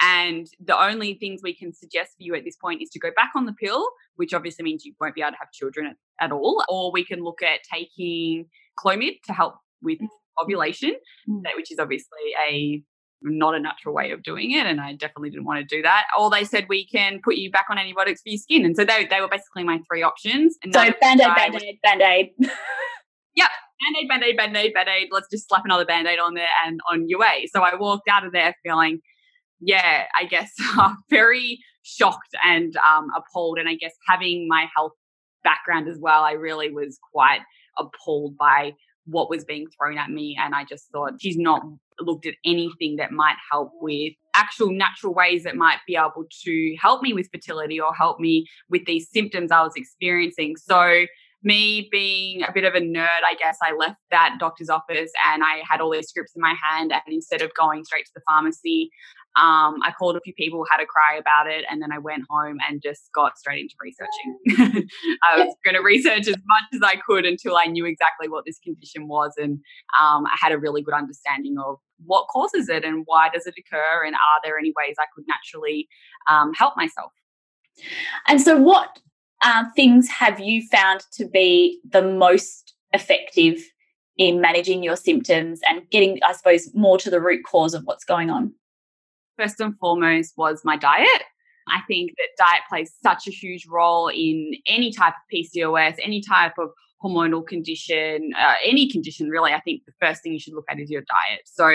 And 0.02 0.48
the 0.60 0.78
only 0.78 1.14
things 1.14 1.42
we 1.44 1.56
can 1.56 1.74
suggest 1.74 2.12
for 2.18 2.24
you 2.24 2.36
at 2.36 2.44
this 2.44 2.58
point 2.58 2.82
is 2.82 2.90
to 2.90 3.00
go 3.00 3.10
back 3.16 3.30
on 3.36 3.46
the 3.46 3.54
pill, 3.54 3.88
which 4.16 4.34
obviously 4.34 4.64
means 4.64 4.84
you 4.84 4.94
won't 5.00 5.16
be 5.16 5.22
able 5.22 5.32
to 5.32 5.38
have 5.38 5.52
children 5.52 5.86
at, 5.88 6.26
at 6.26 6.32
all. 6.32 6.64
Or 6.68 6.92
we 6.92 7.06
can 7.06 7.24
look 7.24 7.42
at 7.44 7.60
taking 7.72 8.48
Clomid 8.78 9.22
to 9.28 9.34
help 9.34 9.56
with 9.82 10.00
mm. 10.00 10.08
ovulation, 10.42 10.96
mm. 11.30 11.44
which 11.56 11.72
is 11.72 11.80
obviously 11.80 12.34
a 12.50 12.84
not 13.24 13.56
a 13.56 13.60
natural 13.60 13.94
way 13.94 14.12
of 14.12 14.24
doing 14.24 14.52
it. 14.52 14.66
And 14.66 14.82
I 14.82 14.94
definitely 14.94 15.30
didn't 15.30 15.46
want 15.46 15.60
to 15.60 15.76
do 15.76 15.82
that. 15.84 16.06
Or 16.18 16.30
they 16.30 16.44
said, 16.44 16.66
we 16.70 16.86
can 16.86 17.20
put 17.24 17.36
you 17.36 17.52
back 17.52 17.66
on 17.70 17.78
antibiotics 17.78 18.22
for 18.22 18.30
your 18.30 18.38
skin. 18.38 18.66
And 18.66 18.76
so 18.76 18.84
they, 18.84 19.06
they 19.06 19.22
were 19.22 19.28
basically 19.28 19.64
my 19.64 19.80
three 19.88 20.04
options. 20.04 20.58
And 20.64 20.74
so 20.74 20.92
band 21.00 21.22
aid, 21.22 21.36
band 21.36 21.56
aid, 21.62 21.80
band 21.84 22.02
aid. 22.02 22.30
yep. 23.36 23.50
Band 23.82 23.96
aid, 24.00 24.08
band 24.10 24.24
aid, 24.24 24.38
band 24.38 24.58
aid, 24.58 24.74
band 24.74 24.90
aid. 24.90 25.10
Let's 25.12 25.28
just 25.30 25.48
slap 25.48 25.66
another 25.66 25.86
band 25.86 26.08
aid 26.08 26.20
on 26.20 26.34
there 26.34 26.48
and 26.66 26.80
on 26.92 27.08
your 27.08 27.20
way. 27.20 27.48
So 27.54 27.62
I 27.62 27.76
walked 27.76 28.10
out 28.10 28.26
of 28.26 28.32
there 28.32 28.56
feeling, 28.64 29.02
yeah, 29.60 30.06
I 30.20 30.26
guess 30.26 30.52
very 31.10 31.60
shocked 31.84 32.36
and 32.44 32.76
um, 32.78 33.08
appalled. 33.16 33.60
And 33.60 33.70
I 33.70 33.76
guess 33.76 33.94
having 34.08 34.48
my 34.48 34.68
health 34.76 34.94
background 35.44 35.88
as 35.88 35.98
well, 36.00 36.24
I 36.24 36.34
really 36.34 36.72
was 36.72 37.00
quite 37.14 37.42
appalled 37.78 38.38
by 38.38 38.74
what 39.06 39.30
was 39.30 39.44
being 39.44 39.68
thrown 39.78 39.98
at 39.98 40.10
me. 40.10 40.38
And 40.40 40.54
I 40.54 40.64
just 40.64 40.92
thought, 40.92 41.14
she's 41.20 41.38
not 41.38 41.64
looked 42.04 42.26
at 42.26 42.36
anything 42.46 42.98
that 42.98 43.12
might 43.12 43.36
help 43.52 43.72
with 43.82 44.14
actual 44.34 44.72
natural 44.72 45.14
ways 45.14 45.44
that 45.44 45.56
might 45.56 45.80
be 45.86 45.96
able 45.96 46.26
to 46.44 46.76
help 46.80 47.02
me 47.02 47.14
with 47.14 47.30
fertility 47.32 47.80
or 47.80 47.94
help 47.94 48.20
me 48.20 48.48
with 48.70 48.86
these 48.86 49.10
symptoms 49.10 49.52
I 49.52 49.62
was 49.62 49.74
experiencing. 49.76 50.56
So 50.58 51.06
me 51.44 51.90
being 51.92 52.44
a 52.44 52.52
bit 52.54 52.64
of 52.64 52.76
a 52.76 52.80
nerd, 52.80 53.24
I 53.26 53.36
guess 53.38 53.58
I 53.64 53.74
left 53.74 53.98
that 54.12 54.38
doctor's 54.40 54.70
office 54.70 55.12
and 55.28 55.44
I 55.44 55.64
had 55.68 55.82
all 55.82 55.92
these 55.92 56.08
scripts 56.08 56.34
in 56.36 56.42
my 56.42 56.54
hand. 56.62 56.92
And 56.92 57.14
instead 57.14 57.42
of 57.42 57.52
going 57.56 57.84
straight 57.84 58.06
to 58.06 58.12
the 58.16 58.22
pharmacy, 58.30 58.92
um, 59.38 59.80
I 59.84 59.94
called 59.98 60.18
a 60.18 60.22
few 60.22 60.34
people, 60.34 60.66
had 60.70 60.82
a 60.82 60.86
cry 60.86 61.16
about 61.16 61.48
it, 61.48 61.64
and 61.70 61.82
then 61.82 61.92
I 61.94 62.00
went 62.00 62.24
home 62.30 62.58
and 62.68 62.82
just 62.82 63.10
got 63.16 63.38
straight 63.38 63.62
into 63.62 63.76
researching. 63.82 64.88
I 65.24 65.38
was 65.38 65.56
going 65.64 65.76
to 65.76 65.82
research 65.82 66.28
as 66.28 66.36
much 66.36 66.64
as 66.74 66.82
I 66.84 66.98
could 66.98 67.26
until 67.26 67.56
I 67.56 67.66
knew 67.66 67.86
exactly 67.86 68.28
what 68.28 68.46
this 68.46 68.60
condition 68.60 69.08
was, 69.08 69.32
and 69.38 69.60
um, 70.00 70.26
I 70.26 70.36
had 70.38 70.52
a 70.52 70.60
really 70.60 70.82
good 70.82 70.94
understanding 70.94 71.56
of 71.66 71.78
what 72.06 72.28
causes 72.28 72.70
it 72.70 72.84
and 72.84 73.04
why 73.06 73.30
does 73.30 73.48
it 73.48 73.56
occur, 73.58 74.04
and 74.06 74.16
are 74.16 74.42
there 74.44 74.58
any 74.58 74.74
ways 74.78 74.96
I 75.00 75.06
could 75.14 75.26
naturally 75.28 75.88
um, 76.28 76.54
help 76.54 76.76
myself. 76.78 77.12
And 78.28 78.42
so, 78.42 78.58
what 78.58 79.00
uh, 79.44 79.66
things 79.76 80.08
have 80.10 80.40
you 80.40 80.68
found 80.68 81.04
to 81.14 81.28
be 81.28 81.80
the 81.90 82.02
most 82.02 82.74
effective 82.94 83.60
in 84.18 84.42
managing 84.42 84.84
your 84.84 84.96
symptoms 84.96 85.62
and 85.68 85.90
getting, 85.90 86.20
I 86.24 86.34
suppose, 86.34 86.70
more 86.76 86.98
to 87.00 87.10
the 87.10 87.22
root 87.22 87.44
cause 87.46 87.74
of 87.74 87.84
what's 87.86 88.04
going 88.04 88.30
on? 88.30 88.54
first 89.42 89.60
and 89.60 89.78
foremost 89.80 90.34
was 90.38 90.62
my 90.64 90.78
diet. 90.78 91.24
I 91.68 91.80
think 91.88 92.12
that 92.18 92.28
diet 92.38 92.62
plays 92.70 92.94
such 93.04 93.28
a 93.28 93.32
huge 93.32 93.66
role 93.68 94.08
in 94.08 94.54
any 94.68 94.92
type 94.92 95.14
of 95.14 95.34
PCOS, 95.34 95.96
any 96.04 96.22
type 96.22 96.54
of 96.58 96.70
hormonal 97.04 97.46
condition, 97.46 98.32
uh, 98.40 98.56
any 98.66 98.90
condition 98.90 99.30
really. 99.30 99.54
I 99.54 99.60
think 99.62 99.84
the 99.86 99.94
first 100.02 100.22
thing 100.22 100.34
you 100.34 100.40
should 100.40 100.54
look 100.54 100.66
at 100.70 100.80
is 100.80 100.90
your 100.90 101.02
diet. 101.02 101.42
So 101.46 101.68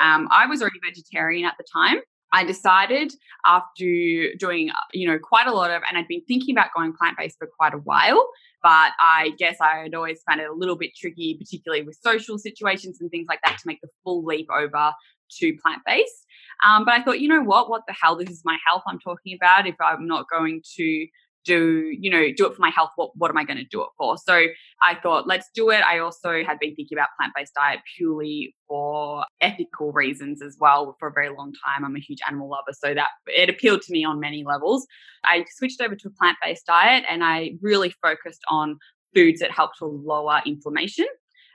um, 0.00 0.28
I 0.30 0.46
was 0.46 0.60
already 0.60 0.80
vegetarian 0.84 1.46
at 1.46 1.54
the 1.58 1.64
time. 1.72 1.98
I 2.32 2.44
decided 2.44 3.12
after 3.46 4.34
doing, 4.38 4.72
you 4.92 5.06
know, 5.06 5.18
quite 5.20 5.46
a 5.46 5.52
lot 5.52 5.70
of, 5.70 5.82
and 5.88 5.96
I'd 5.96 6.08
been 6.08 6.24
thinking 6.26 6.52
about 6.54 6.70
going 6.76 6.92
plant 6.92 7.16
based 7.16 7.38
for 7.38 7.48
quite 7.56 7.74
a 7.74 7.78
while, 7.78 8.28
but 8.60 8.90
I 8.98 9.34
guess 9.38 9.56
I 9.60 9.82
had 9.82 9.94
always 9.94 10.20
found 10.28 10.40
it 10.40 10.50
a 10.50 10.52
little 10.52 10.74
bit 10.74 10.96
tricky, 10.96 11.36
particularly 11.38 11.84
with 11.84 11.96
social 12.02 12.36
situations 12.36 13.00
and 13.00 13.08
things 13.08 13.26
like 13.28 13.38
that, 13.44 13.58
to 13.58 13.66
make 13.66 13.80
the 13.82 13.88
full 14.02 14.24
leap 14.24 14.48
over 14.50 14.92
to 15.38 15.56
plant 15.62 15.82
based. 15.86 16.26
Um, 16.66 16.84
but 16.84 16.94
I 16.94 17.02
thought, 17.02 17.20
you 17.20 17.28
know 17.28 17.42
what? 17.42 17.70
What 17.70 17.82
the 17.86 17.94
hell? 18.00 18.16
This 18.16 18.30
is 18.30 18.42
my 18.44 18.58
health 18.66 18.82
I'm 18.86 18.98
talking 18.98 19.36
about. 19.40 19.68
If 19.68 19.76
I'm 19.80 20.06
not 20.08 20.26
going 20.28 20.62
to 20.76 21.06
do, 21.44 21.92
you 21.98 22.10
know, 22.10 22.26
do 22.36 22.46
it 22.46 22.54
for 22.54 22.60
my 22.60 22.70
health, 22.70 22.90
what, 22.96 23.10
what 23.16 23.30
am 23.30 23.36
I 23.36 23.44
going 23.44 23.58
to 23.58 23.64
do 23.64 23.82
it 23.82 23.88
for? 23.96 24.16
So 24.18 24.46
I 24.82 24.94
thought, 25.02 25.26
let's 25.26 25.48
do 25.54 25.70
it. 25.70 25.82
I 25.84 25.98
also 25.98 26.42
had 26.44 26.58
been 26.58 26.74
thinking 26.74 26.96
about 26.96 27.08
plant 27.18 27.32
based 27.36 27.54
diet 27.54 27.80
purely 27.96 28.54
for 28.66 29.24
ethical 29.40 29.92
reasons 29.92 30.42
as 30.42 30.56
well 30.58 30.96
for 30.98 31.08
a 31.08 31.12
very 31.12 31.28
long 31.28 31.52
time. 31.64 31.84
I'm 31.84 31.96
a 31.96 32.00
huge 32.00 32.20
animal 32.26 32.48
lover. 32.48 32.72
So 32.72 32.94
that 32.94 33.08
it 33.26 33.48
appealed 33.48 33.82
to 33.82 33.92
me 33.92 34.04
on 34.04 34.20
many 34.20 34.44
levels. 34.44 34.86
I 35.24 35.44
switched 35.56 35.80
over 35.80 35.94
to 35.94 36.08
a 36.08 36.10
plant 36.10 36.38
based 36.42 36.66
diet 36.66 37.04
and 37.08 37.22
I 37.24 37.52
really 37.60 37.94
focused 38.02 38.42
on 38.48 38.78
foods 39.14 39.40
that 39.40 39.50
help 39.50 39.72
to 39.78 39.86
lower 39.86 40.40
inflammation 40.44 41.06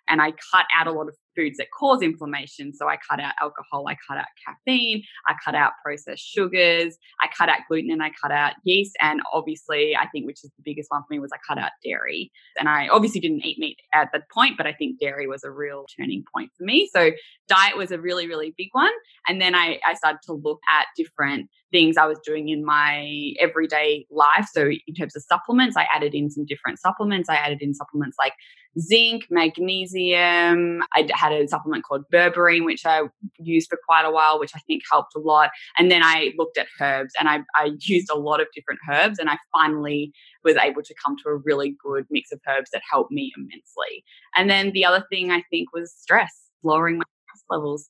and 0.10 0.22
I 0.22 0.34
cut 0.52 0.66
out 0.76 0.88
a 0.88 0.92
lot 0.92 1.08
of 1.08 1.16
foods 1.40 1.58
that 1.58 1.68
cause 1.78 2.02
inflammation. 2.02 2.74
So 2.74 2.88
I 2.88 2.98
cut 3.10 3.20
out 3.20 3.34
alcohol, 3.42 3.88
I 3.88 3.96
cut 4.08 4.18
out 4.18 4.26
caffeine, 4.46 5.04
I 5.28 5.36
cut 5.44 5.56
out 5.56 5.74
processed 5.84 6.26
sugars, 6.26 6.98
I 7.22 7.28
cut 7.36 7.50
out 7.50 7.60
gluten, 7.68 7.92
and 7.92 8.04
I 8.04 8.12
cut 8.22 8.32
out 8.32 8.54
yeast. 8.64 8.96
And 9.02 9.22
obviously, 9.34 9.96
I 9.96 10.08
think 10.08 10.26
which 10.26 10.44
is 10.44 10.52
the 10.58 10.64
biggest 10.64 10.92
one 10.92 11.02
for 11.02 11.14
me 11.14 11.20
was 11.20 11.32
I 11.34 11.38
cut 11.48 11.62
out 11.62 11.72
dairy. 11.84 12.32
And 12.60 12.68
I 12.68 12.88
obviously 12.90 13.22
didn't 13.22 13.46
eat 13.46 13.60
meat 13.60 13.78
at 13.94 14.10
that 14.14 14.30
point, 14.30 14.58
but 14.58 14.68
I 14.68 14.74
think 14.74 15.00
dairy 15.00 15.28
was 15.28 15.44
a 15.44 15.52
real 15.52 15.86
turning 15.98 16.24
point 16.34 16.52
for 16.58 16.64
me. 16.64 16.90
So 16.94 17.12
diet 17.48 17.78
was 17.78 17.92
a 17.92 18.00
really, 18.00 18.28
really 18.28 18.54
big 18.58 18.70
one. 18.74 18.92
And 19.28 19.42
then 19.42 19.56
I, 19.56 19.80
I 19.86 19.94
started 19.94 20.20
to 20.26 20.34
look 20.34 20.60
at 20.72 20.88
different 20.98 21.50
things 21.72 21.98
I 21.98 22.06
was 22.06 22.20
doing 22.26 22.50
in 22.50 22.66
my 22.66 23.34
everyday 23.40 24.06
life. 24.12 24.48
So, 24.52 24.70
in 24.88 24.96
terms 24.96 25.16
of 25.16 25.24
supplements, 25.24 25.78
I 25.78 25.88
added 25.94 26.14
in 26.14 26.30
some 26.30 26.46
different 26.46 26.80
supplements. 26.80 27.30
I 27.30 27.36
added 27.36 27.62
in 27.62 27.74
supplements 27.74 28.18
like 28.20 28.34
zinc, 28.80 29.26
magnesium. 29.30 30.84
I 30.94 31.08
had 31.14 31.32
a 31.32 31.48
supplement 31.48 31.84
called 31.84 32.04
berberine, 32.12 32.66
which 32.66 32.86
I 32.86 33.02
used 33.40 33.70
for 33.70 33.80
quite 33.88 34.06
a 34.06 34.12
while, 34.12 34.40
which 34.40 34.52
I 34.56 34.60
think 34.60 34.84
helped 34.92 35.16
a 35.16 35.20
lot. 35.20 35.50
And 35.78 35.90
then 35.90 36.04
I 36.04 36.34
looked 36.38 36.58
at 36.58 36.68
herbs 36.80 37.14
and 37.20 37.28
I, 37.28 37.40
I 37.56 37.72
used 37.80 38.10
a 38.12 38.18
lot 38.18 38.42
of 38.42 38.48
different 38.54 38.80
herbs. 38.90 39.20
And 39.20 39.30
I 39.30 39.38
finally 39.54 40.12
was 40.44 40.56
able 40.56 40.84
to 40.84 40.96
come 41.04 41.16
to 41.24 41.30
a 41.30 41.36
really 41.36 41.76
good 41.84 42.06
mix 42.10 42.32
of 42.32 42.40
herbs 42.48 42.70
that 42.74 42.82
helped 42.90 43.12
me 43.12 43.32
immensely. 43.38 44.04
And 44.36 44.50
then 44.50 44.72
the 44.72 44.86
other 44.86 45.06
thing 45.10 45.32
I 45.32 45.44
think 45.50 45.74
was 45.74 45.94
stress, 45.94 46.50
lowering 46.64 46.98
my 46.98 47.06
stress 47.26 47.44
levels. 47.50 47.90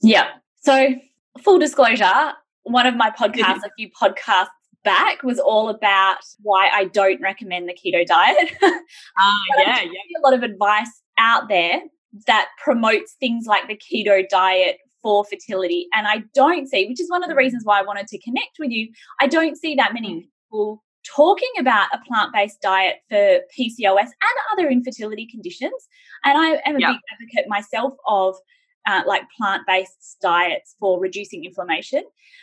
Yeah. 0.00 0.28
So, 0.60 0.94
full 1.42 1.58
disclosure, 1.58 2.32
one 2.64 2.86
of 2.86 2.96
my 2.96 3.10
podcasts, 3.18 3.64
a 3.64 3.70
few 3.76 3.90
podcasts 3.90 4.48
back, 4.82 5.22
was 5.22 5.38
all 5.38 5.68
about 5.68 6.18
why 6.42 6.68
I 6.68 6.84
don't 6.86 7.20
recommend 7.20 7.68
the 7.68 7.74
keto 7.74 8.04
diet. 8.06 8.52
Ah, 9.16 9.32
uh, 9.56 9.60
yeah, 9.60 9.80
yeah. 9.82 10.18
A 10.18 10.22
lot 10.22 10.34
of 10.34 10.42
advice 10.42 11.02
out 11.18 11.48
there 11.48 11.80
that 12.26 12.48
promotes 12.62 13.14
things 13.18 13.46
like 13.46 13.68
the 13.68 13.76
keto 13.76 14.28
diet 14.28 14.78
for 15.02 15.24
fertility. 15.24 15.86
And 15.92 16.08
I 16.08 16.24
don't 16.34 16.68
see, 16.68 16.86
which 16.86 17.00
is 17.00 17.10
one 17.10 17.22
of 17.22 17.28
the 17.28 17.36
reasons 17.36 17.64
why 17.64 17.78
I 17.78 17.82
wanted 17.82 18.08
to 18.08 18.18
connect 18.20 18.56
with 18.58 18.70
you, 18.70 18.88
I 19.20 19.26
don't 19.26 19.56
see 19.56 19.74
that 19.74 19.94
many 19.94 20.14
mm. 20.14 20.22
people 20.22 20.82
talking 21.04 21.50
about 21.58 21.88
a 21.92 21.98
plant 22.08 22.32
based 22.32 22.60
diet 22.62 22.96
for 23.08 23.40
PCOS 23.56 23.98
and 23.98 24.36
other 24.52 24.68
infertility 24.68 25.26
conditions. 25.30 25.88
And 26.24 26.38
I 26.38 26.60
am 26.64 26.76
a 26.76 26.80
yep. 26.80 26.92
big 26.92 27.00
advocate 27.12 27.48
myself 27.48 27.92
of 28.06 28.36
uh, 28.86 29.02
like 29.06 29.22
plant 29.36 29.62
based 29.66 30.16
diets 30.22 30.76
for 30.78 31.00
reducing 31.00 31.44
inflammation. 31.44 32.02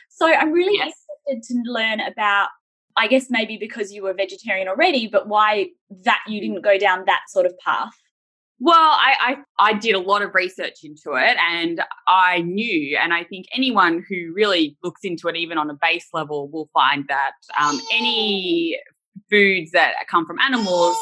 So 0.09 0.25
I'm 0.27 0.51
really 0.51 0.77
yes. 0.77 0.93
interested 1.29 1.53
to 1.53 1.71
learn 1.71 1.99
about, 1.99 2.49
I 2.97 3.07
guess 3.07 3.27
maybe 3.29 3.57
because 3.57 3.91
you 3.91 4.03
were 4.03 4.13
vegetarian 4.13 4.67
already, 4.67 5.07
but 5.07 5.27
why 5.27 5.69
that 6.03 6.19
you 6.27 6.41
didn't 6.41 6.61
go 6.61 6.77
down 6.77 7.03
that 7.05 7.21
sort 7.29 7.45
of 7.45 7.53
path. 7.65 7.93
Well, 8.63 8.75
I, 8.75 9.15
I, 9.59 9.71
I 9.71 9.73
did 9.73 9.95
a 9.95 9.99
lot 9.99 10.21
of 10.21 10.35
research 10.35 10.83
into 10.83 11.13
it, 11.15 11.35
and 11.39 11.81
I 12.07 12.41
knew, 12.41 12.95
and 13.01 13.11
I 13.11 13.23
think 13.23 13.47
anyone 13.55 14.05
who 14.07 14.33
really 14.35 14.77
looks 14.83 15.01
into 15.03 15.27
it, 15.29 15.35
even 15.35 15.57
on 15.57 15.67
a 15.71 15.73
base 15.73 16.05
level, 16.13 16.47
will 16.47 16.69
find 16.71 17.05
that 17.07 17.31
um, 17.59 17.79
any 17.91 18.77
foods 19.31 19.71
that 19.71 19.95
come 20.11 20.27
from 20.27 20.37
animals 20.39 20.95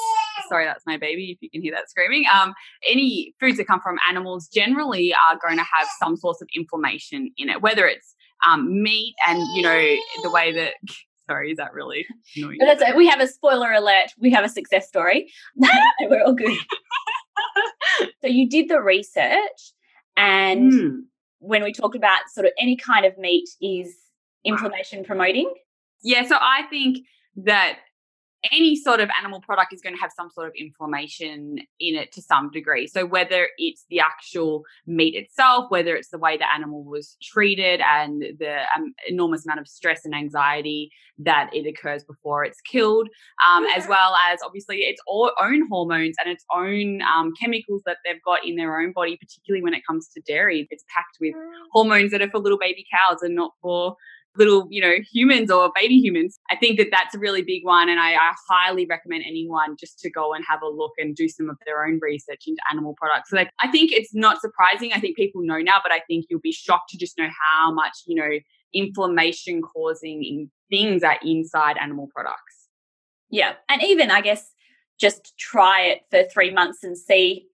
sorry, 0.50 0.66
that's 0.66 0.86
my 0.86 0.98
baby, 0.98 1.32
if 1.32 1.38
you 1.42 1.50
can 1.50 1.62
hear 1.62 1.74
that 1.74 1.90
screaming. 1.90 2.26
Um, 2.34 2.54
any 2.90 3.34
foods 3.40 3.58
that 3.58 3.68
come 3.68 3.80
from 3.82 3.98
animals 4.10 4.48
generally 4.48 5.14
are 5.14 5.38
going 5.38 5.58
to 5.58 5.64
have 5.64 5.88
some 6.00 6.18
source 6.18 6.42
of 6.42 6.50
inflammation 6.56 7.32
in 7.38 7.50
it, 7.50 7.62
whether 7.62 7.86
it's 7.86 8.16
um, 8.48 8.82
meat 8.82 9.16
and, 9.28 9.40
you 9.56 9.62
know, 9.62 9.96
the 10.24 10.32
way 10.32 10.52
that 10.52 10.74
sorry, 11.30 11.52
is 11.52 11.58
that 11.58 11.74
really 11.74 12.06
annoying? 12.36 12.58
That's, 12.60 12.84
we 12.96 13.08
have 13.08 13.22
a 13.22 13.28
spoiler 13.28 13.72
alert. 13.72 14.10
We 14.20 14.32
have 14.32 14.44
a 14.44 14.50
success 14.50 14.88
story. 14.88 15.32
We're 16.02 16.24
all 16.24 16.34
good. 16.34 16.58
so 18.22 18.28
you 18.28 18.50
did 18.50 18.68
the 18.68 18.82
research, 18.82 19.74
and 20.18 20.74
mm. 20.74 20.98
when 21.40 21.64
we 21.64 21.72
talked 21.72 21.96
about 21.96 22.22
sort 22.34 22.48
of 22.48 22.54
any 22.60 22.76
kind 22.76 23.06
of 23.06 23.18
meat 23.18 23.48
is 23.62 23.96
inflammation 24.44 25.04
promoting. 25.04 25.54
Yeah, 26.02 26.26
so 26.26 26.38
I 26.40 26.64
think 26.70 27.00
that 27.36 27.80
any 28.52 28.76
sort 28.76 29.00
of 29.00 29.10
animal 29.20 29.42
product 29.42 29.74
is 29.74 29.82
going 29.82 29.96
to 29.96 30.02
have 30.02 30.12
some 30.16 30.30
sort 30.30 30.48
of 30.48 30.54
inflammation 30.58 31.58
in 31.80 31.96
it 31.96 32.12
to 32.14 32.22
some 32.22 32.50
degree. 32.52 32.88
So, 32.88 33.06
whether 33.06 33.50
it's 33.58 33.86
the 33.90 34.00
actual 34.00 34.64
meat 34.88 35.16
itself, 35.16 35.66
whether 35.70 35.96
it's 35.96 36.10
the 36.10 36.18
way 36.18 36.38
the 36.38 36.52
animal 36.52 36.84
was 36.84 37.18
treated, 37.22 37.82
and 37.82 38.22
the 38.22 38.62
um, 38.76 38.94
enormous 39.08 39.46
amount 39.46 39.60
of 39.60 39.68
stress 39.68 40.06
and 40.06 40.16
anxiety 40.16 40.90
that 41.20 41.50
it 41.54 41.68
occurs 41.68 42.04
before 42.04 42.46
it's 42.46 42.62
killed, 42.62 43.10
um, 43.46 43.66
as 43.76 43.88
well 43.88 44.16
as 44.32 44.40
obviously 44.46 44.78
its 44.78 45.02
own 45.08 45.68
hormones 45.70 46.16
and 46.24 46.32
its 46.32 46.46
own 46.56 47.02
um, 47.02 47.34
chemicals 47.40 47.82
that 47.86 47.98
they've 48.06 48.24
got 48.26 48.46
in 48.46 48.56
their 48.56 48.80
own 48.80 48.94
body, 48.94 49.18
particularly 49.18 49.62
when 49.62 49.74
it 49.74 49.86
comes 49.86 50.08
to 50.10 50.22
dairy. 50.22 50.66
It's 50.70 50.86
packed 50.94 51.18
with 51.20 51.36
mm. 51.36 51.52
hormones 51.72 52.12
that 52.12 52.22
are 52.22 52.30
for 52.30 52.40
little 52.40 52.58
baby 52.58 52.86
cows 52.92 53.22
and 53.22 53.36
not 53.36 53.52
for 53.62 53.96
little, 54.38 54.68
you 54.70 54.82
know, 54.82 54.96
humans 55.12 55.52
or 55.52 55.72
baby 55.76 55.96
humans. 55.96 56.40
I 56.50 56.56
think 56.56 56.78
that 56.78 56.90
that's 56.92 57.16
a 57.16 57.20
really 57.20 57.42
big 57.42 57.66
one. 57.66 57.90
And 57.90 58.00
I, 58.00 58.14
I, 58.14 58.34
highly 58.48 58.86
recommend 58.86 59.24
anyone 59.28 59.76
just 59.80 60.00
to 60.00 60.10
go 60.10 60.34
and 60.34 60.46
have 60.48 60.62
a 60.62 60.68
look 60.68 60.94
and 60.98 61.16
do 61.16 61.28
some 61.28 61.50
of 61.50 61.58
their 61.66 61.86
own 61.86 62.00
research 62.02 62.44
into 62.48 62.62
animal 62.72 62.96
products. 62.98 63.32
So 63.32 63.36
like, 63.36 63.52
I 63.60 63.68
think 63.68 63.92
it's 63.92 64.14
not 64.14 64.40
surprising. 64.40 64.92
I 64.94 65.00
think 65.00 65.18
people 65.18 65.42
know 65.42 65.58
now, 65.58 65.80
but 65.84 65.92
I 65.92 66.00
think 66.08 66.26
you'll 66.30 66.40
be 66.40 66.52
shocked 66.52 66.90
to 66.92 66.98
just 66.98 67.18
know 67.18 67.28
how 67.28 67.74
much, 67.74 67.98
you 68.06 68.16
know, 68.16 68.40
inflammation 68.74 69.62
causing 69.62 70.50
things 70.70 71.04
are 71.04 71.18
inside 71.24 71.78
animal 71.78 72.08
products. 72.14 72.68
Yeah. 73.30 73.54
And 73.68 73.84
even, 73.84 74.12
I 74.12 74.22
guess, 74.22 74.52
just 75.00 75.38
try 75.38 75.82
it 75.82 76.02
for 76.12 76.24
three 76.32 76.52
months 76.52 76.84
and 76.84 76.98
see, 76.98 77.48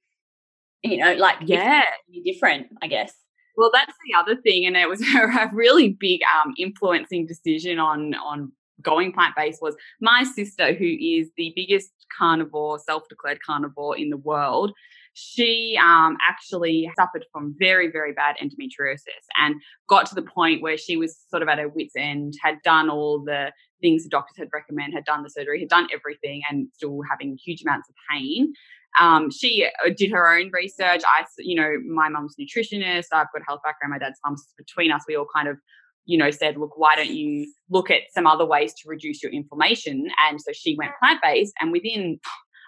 you 0.84 0.98
know, 0.98 1.14
like, 1.14 1.38
yeah, 1.42 1.84
different, 2.24 2.68
I 2.82 2.88
guess. 2.88 3.14
Well, 3.58 3.72
that's 3.74 3.94
the 4.06 4.18
other 4.18 4.36
thing, 4.42 4.66
and 4.66 4.76
it 4.76 4.90
was 4.90 5.02
a 5.16 5.50
really 5.54 5.90
big 6.00 6.22
um, 6.44 6.54
influencing 6.58 7.28
decision 7.28 7.80
on 7.80 8.14
on 8.16 8.52
going 8.82 9.14
plant 9.14 9.36
based 9.36 9.62
was 9.62 9.76
my 10.02 10.24
sister, 10.24 10.74
who 10.74 10.86
is 10.86 11.30
the 11.38 11.54
biggest 11.56 11.92
carnivore, 12.18 12.80
self 12.80 13.04
declared 13.10 13.40
carnivore 13.46 13.98
in 13.98 14.10
the 14.10 14.18
world. 14.18 14.72
she 15.14 15.80
um, 15.82 16.18
actually 16.28 16.92
suffered 17.00 17.26
from 17.32 17.56
very, 17.58 17.90
very 17.90 18.12
bad 18.12 18.36
endometriosis 18.44 19.26
and 19.38 19.56
got 19.88 20.06
to 20.06 20.16
the 20.16 20.22
point 20.22 20.62
where 20.62 20.78
she 20.78 20.98
was 20.98 21.18
sort 21.30 21.42
of 21.42 21.48
at 21.48 21.58
her 21.58 21.70
wits' 21.70 21.94
end, 21.98 22.34
had 22.42 22.56
done 22.64 22.90
all 22.90 23.24
the 23.24 23.52
things 23.82 24.04
the 24.04 24.10
doctors 24.10 24.38
had 24.38 24.50
recommended, 24.54 24.94
had 24.94 25.06
done 25.06 25.24
the 25.24 25.30
surgery, 25.30 25.62
had 25.62 25.70
done 25.70 25.88
everything, 25.94 26.42
and 26.50 26.68
still 26.74 27.00
having 27.10 27.38
huge 27.44 27.62
amounts 27.62 27.88
of 27.88 27.96
pain. 28.12 28.54
Um, 29.00 29.30
she 29.32 29.66
uh, 29.86 29.90
did 29.96 30.12
her 30.12 30.30
own 30.32 30.52
research. 30.54 31.02
I, 31.06 31.26
you 31.40 31.56
know, 31.56 31.72
my 31.88 32.10
mum's 32.10 32.36
nutritionist. 32.40 33.08
I've 33.12 33.28
got 33.34 33.42
a 33.42 33.46
health 33.48 33.62
background. 33.64 33.92
My 33.92 34.00
dad's 34.00 34.20
pharmacist. 34.24 34.56
Between 34.58 34.92
us, 34.92 35.04
we 35.08 35.16
all 35.16 35.28
kind 35.36 35.48
of, 35.48 35.58
you 36.06 36.18
know, 36.18 36.32
said, 36.32 36.58
look, 36.58 36.78
why 36.78 36.96
don't 36.96 37.12
you 37.12 37.52
look 37.70 37.90
at 37.90 38.02
some 38.14 38.28
other 38.28 38.46
ways 38.46 38.74
to 38.74 38.90
reduce 38.90 39.22
your 39.22 39.32
inflammation? 39.32 40.08
And 40.28 40.40
so 40.40 40.52
she 40.54 40.76
went 40.78 40.92
plant 41.00 41.20
based, 41.22 41.54
and 41.60 41.72
within, 41.72 42.20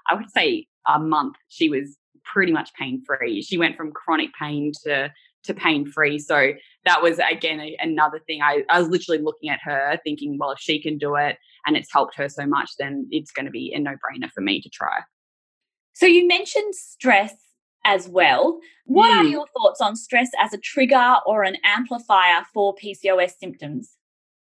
I 0.09 0.15
would 0.15 0.29
say, 0.31 0.67
a 0.87 0.99
month, 0.99 1.35
she 1.49 1.69
was 1.69 1.97
pretty 2.23 2.51
much 2.51 2.71
pain 2.73 3.03
free. 3.05 3.41
She 3.41 3.57
went 3.57 3.77
from 3.77 3.91
chronic 3.91 4.29
pain 4.39 4.71
to 4.85 5.11
to 5.43 5.53
pain 5.53 5.89
free. 5.89 6.19
So 6.19 6.51
that 6.85 7.01
was 7.01 7.19
again 7.19 7.59
a, 7.59 7.77
another 7.79 8.19
thing. 8.27 8.41
I, 8.41 8.63
I 8.69 8.79
was 8.79 8.89
literally 8.89 9.21
looking 9.21 9.49
at 9.49 9.59
her 9.63 9.97
thinking, 10.03 10.37
well, 10.37 10.51
if 10.51 10.59
she 10.59 10.81
can 10.81 10.97
do 10.97 11.15
it 11.15 11.37
and 11.65 11.77
it's 11.77 11.91
helped 11.91 12.15
her 12.17 12.27
so 12.27 12.45
much, 12.45 12.71
then 12.77 13.07
it's 13.11 13.31
going 13.31 13.45
to 13.45 13.51
be 13.51 13.71
a 13.73 13.79
no 13.79 13.91
brainer 13.91 14.29
for 14.33 14.41
me 14.41 14.61
to 14.61 14.69
try. 14.69 14.99
So 15.97 16.05
you 16.05 16.27
mentioned 16.27 16.75
stress 16.75 17.33
as 17.83 18.07
well. 18.07 18.59
What 18.85 19.09
mm. 19.09 19.17
are 19.17 19.23
your 19.23 19.47
thoughts 19.47 19.81
on 19.81 19.95
stress 19.95 20.29
as 20.39 20.53
a 20.53 20.59
trigger 20.59 21.15
or 21.25 21.41
an 21.41 21.57
amplifier 21.63 22.43
for 22.53 22.75
PCOS 22.75 23.31
symptoms? 23.39 23.93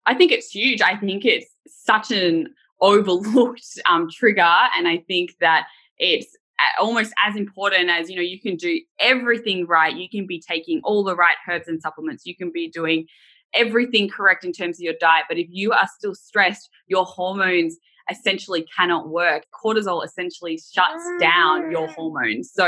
I 0.05 0.13
think 0.13 0.31
it's 0.31 0.51
huge. 0.51 0.81
I 0.81 0.97
think 0.97 1.25
it's 1.25 1.47
such 1.65 2.11
an 2.11 2.53
overlooked 2.79 3.65
um, 3.87 4.07
trigger. 4.07 4.43
And 4.43 4.87
I 4.87 5.03
think 5.07 5.31
that 5.39 5.65
it's 5.97 6.37
almost 6.79 7.11
as 7.25 7.35
important 7.35 7.89
as 7.89 8.07
you 8.07 8.15
know 8.15 8.21
you 8.21 8.39
can 8.39 8.55
do 8.55 8.79
everything 8.99 9.67
right 9.67 9.95
you 9.95 10.09
can 10.09 10.25
be 10.25 10.41
taking 10.41 10.81
all 10.83 11.03
the 11.03 11.15
right 11.15 11.35
herbs 11.47 11.67
and 11.67 11.79
supplements 11.79 12.25
you 12.25 12.35
can 12.35 12.51
be 12.51 12.67
doing 12.67 13.05
everything 13.53 14.09
correct 14.09 14.43
in 14.43 14.51
terms 14.51 14.77
of 14.77 14.81
your 14.81 14.95
diet 14.99 15.25
but 15.29 15.37
if 15.37 15.45
you 15.51 15.71
are 15.71 15.87
still 15.99 16.15
stressed 16.15 16.67
your 16.87 17.05
hormones 17.05 17.77
essentially 18.09 18.65
cannot 18.77 19.09
work. 19.09 19.45
Cortisol 19.53 20.03
essentially 20.03 20.57
shuts 20.57 21.03
down 21.19 21.71
your 21.71 21.87
mm. 21.87 21.93
hormones. 21.93 22.51
So 22.53 22.65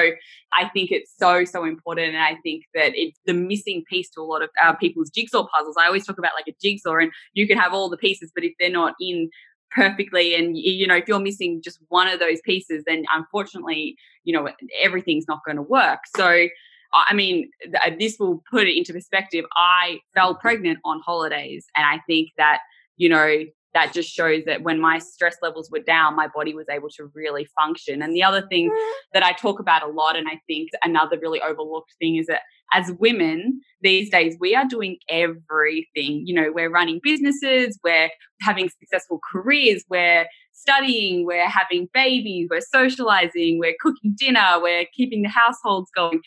I 0.53 0.69
think 0.69 0.91
it's 0.91 1.13
so, 1.17 1.45
so 1.45 1.65
important. 1.65 2.09
And 2.09 2.17
I 2.17 2.35
think 2.43 2.65
that 2.73 2.91
it's 2.95 3.19
the 3.25 3.33
missing 3.33 3.83
piece 3.89 4.09
to 4.11 4.21
a 4.21 4.23
lot 4.23 4.41
of 4.41 4.49
uh, 4.63 4.73
people's 4.73 5.09
jigsaw 5.09 5.47
puzzles. 5.55 5.75
I 5.79 5.85
always 5.85 6.05
talk 6.05 6.17
about 6.17 6.31
like 6.35 6.53
a 6.53 6.57
jigsaw, 6.61 6.95
and 6.95 7.11
you 7.33 7.47
can 7.47 7.57
have 7.57 7.73
all 7.73 7.89
the 7.89 7.97
pieces, 7.97 8.31
but 8.33 8.43
if 8.43 8.53
they're 8.59 8.69
not 8.69 8.95
in 8.99 9.29
perfectly 9.71 10.33
and 10.33 10.57
you 10.57 10.87
know 10.87 10.95
if 10.95 11.07
you're 11.07 11.19
missing 11.19 11.61
just 11.63 11.77
one 11.89 12.07
of 12.07 12.19
those 12.19 12.39
pieces 12.43 12.83
then 12.87 13.03
unfortunately 13.13 13.95
you 14.23 14.33
know 14.33 14.49
everything's 14.81 15.27
not 15.27 15.41
going 15.45 15.57
to 15.57 15.61
work 15.61 15.99
so 16.17 16.47
I 16.93 17.13
mean, 17.13 17.51
this 17.99 18.17
will 18.19 18.43
put 18.49 18.67
it 18.67 18.75
into 18.75 18.93
perspective. 18.93 19.45
I 19.55 19.99
fell 20.15 20.35
pregnant 20.35 20.79
on 20.83 21.01
holidays, 21.05 21.67
and 21.75 21.85
I 21.85 22.01
think 22.07 22.29
that 22.37 22.59
you 22.97 23.09
know 23.09 23.43
that 23.73 23.93
just 23.93 24.09
shows 24.09 24.43
that 24.45 24.63
when 24.63 24.79
my 24.79 24.97
stress 24.97 25.37
levels 25.41 25.69
were 25.71 25.79
down, 25.79 26.15
my 26.15 26.27
body 26.33 26.53
was 26.53 26.67
able 26.69 26.89
to 26.89 27.11
really 27.13 27.47
function. 27.59 28.01
And 28.01 28.15
the 28.15 28.23
other 28.23 28.45
thing 28.47 28.69
mm. 28.69 28.91
that 29.13 29.23
I 29.23 29.33
talk 29.33 29.59
about 29.59 29.83
a 29.83 29.87
lot, 29.87 30.15
and 30.15 30.27
I 30.27 30.39
think 30.47 30.69
another 30.83 31.19
really 31.21 31.41
overlooked 31.41 31.93
thing 31.99 32.15
is 32.15 32.27
that 32.27 32.41
as 32.73 32.91
women 32.99 33.61
these 33.81 34.09
days, 34.09 34.35
we 34.39 34.55
are 34.55 34.65
doing 34.65 34.97
everything. 35.09 36.23
You 36.25 36.33
know, 36.35 36.51
we're 36.53 36.69
running 36.69 36.99
businesses, 37.01 37.79
we're 37.83 38.09
having 38.41 38.69
successful 38.69 39.19
careers, 39.31 39.83
we're 39.89 40.25
studying, 40.53 41.25
we're 41.25 41.49
having 41.49 41.87
babies, 41.93 42.47
we're 42.49 42.61
socializing, 42.61 43.59
we're 43.59 43.75
cooking 43.79 44.13
dinner, 44.15 44.59
we're 44.61 44.85
keeping 44.93 45.23
the 45.23 45.29
households 45.29 45.89
going 45.95 46.21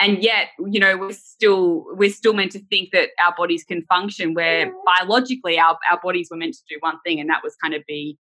and 0.00 0.22
yet 0.22 0.48
you 0.66 0.80
know 0.80 0.96
we're 0.96 1.12
still 1.12 1.84
we're 1.92 2.10
still 2.10 2.32
meant 2.32 2.52
to 2.52 2.58
think 2.66 2.90
that 2.92 3.10
our 3.22 3.34
bodies 3.36 3.64
can 3.64 3.82
function 3.82 4.34
where 4.34 4.72
biologically 4.84 5.58
our, 5.58 5.78
our 5.90 6.00
bodies 6.02 6.28
were 6.30 6.36
meant 6.36 6.54
to 6.54 6.60
do 6.68 6.76
one 6.80 6.98
thing 7.04 7.20
and 7.20 7.28
that 7.28 7.42
was 7.42 7.54
kind 7.62 7.74
of 7.74 7.82
be 7.86 8.18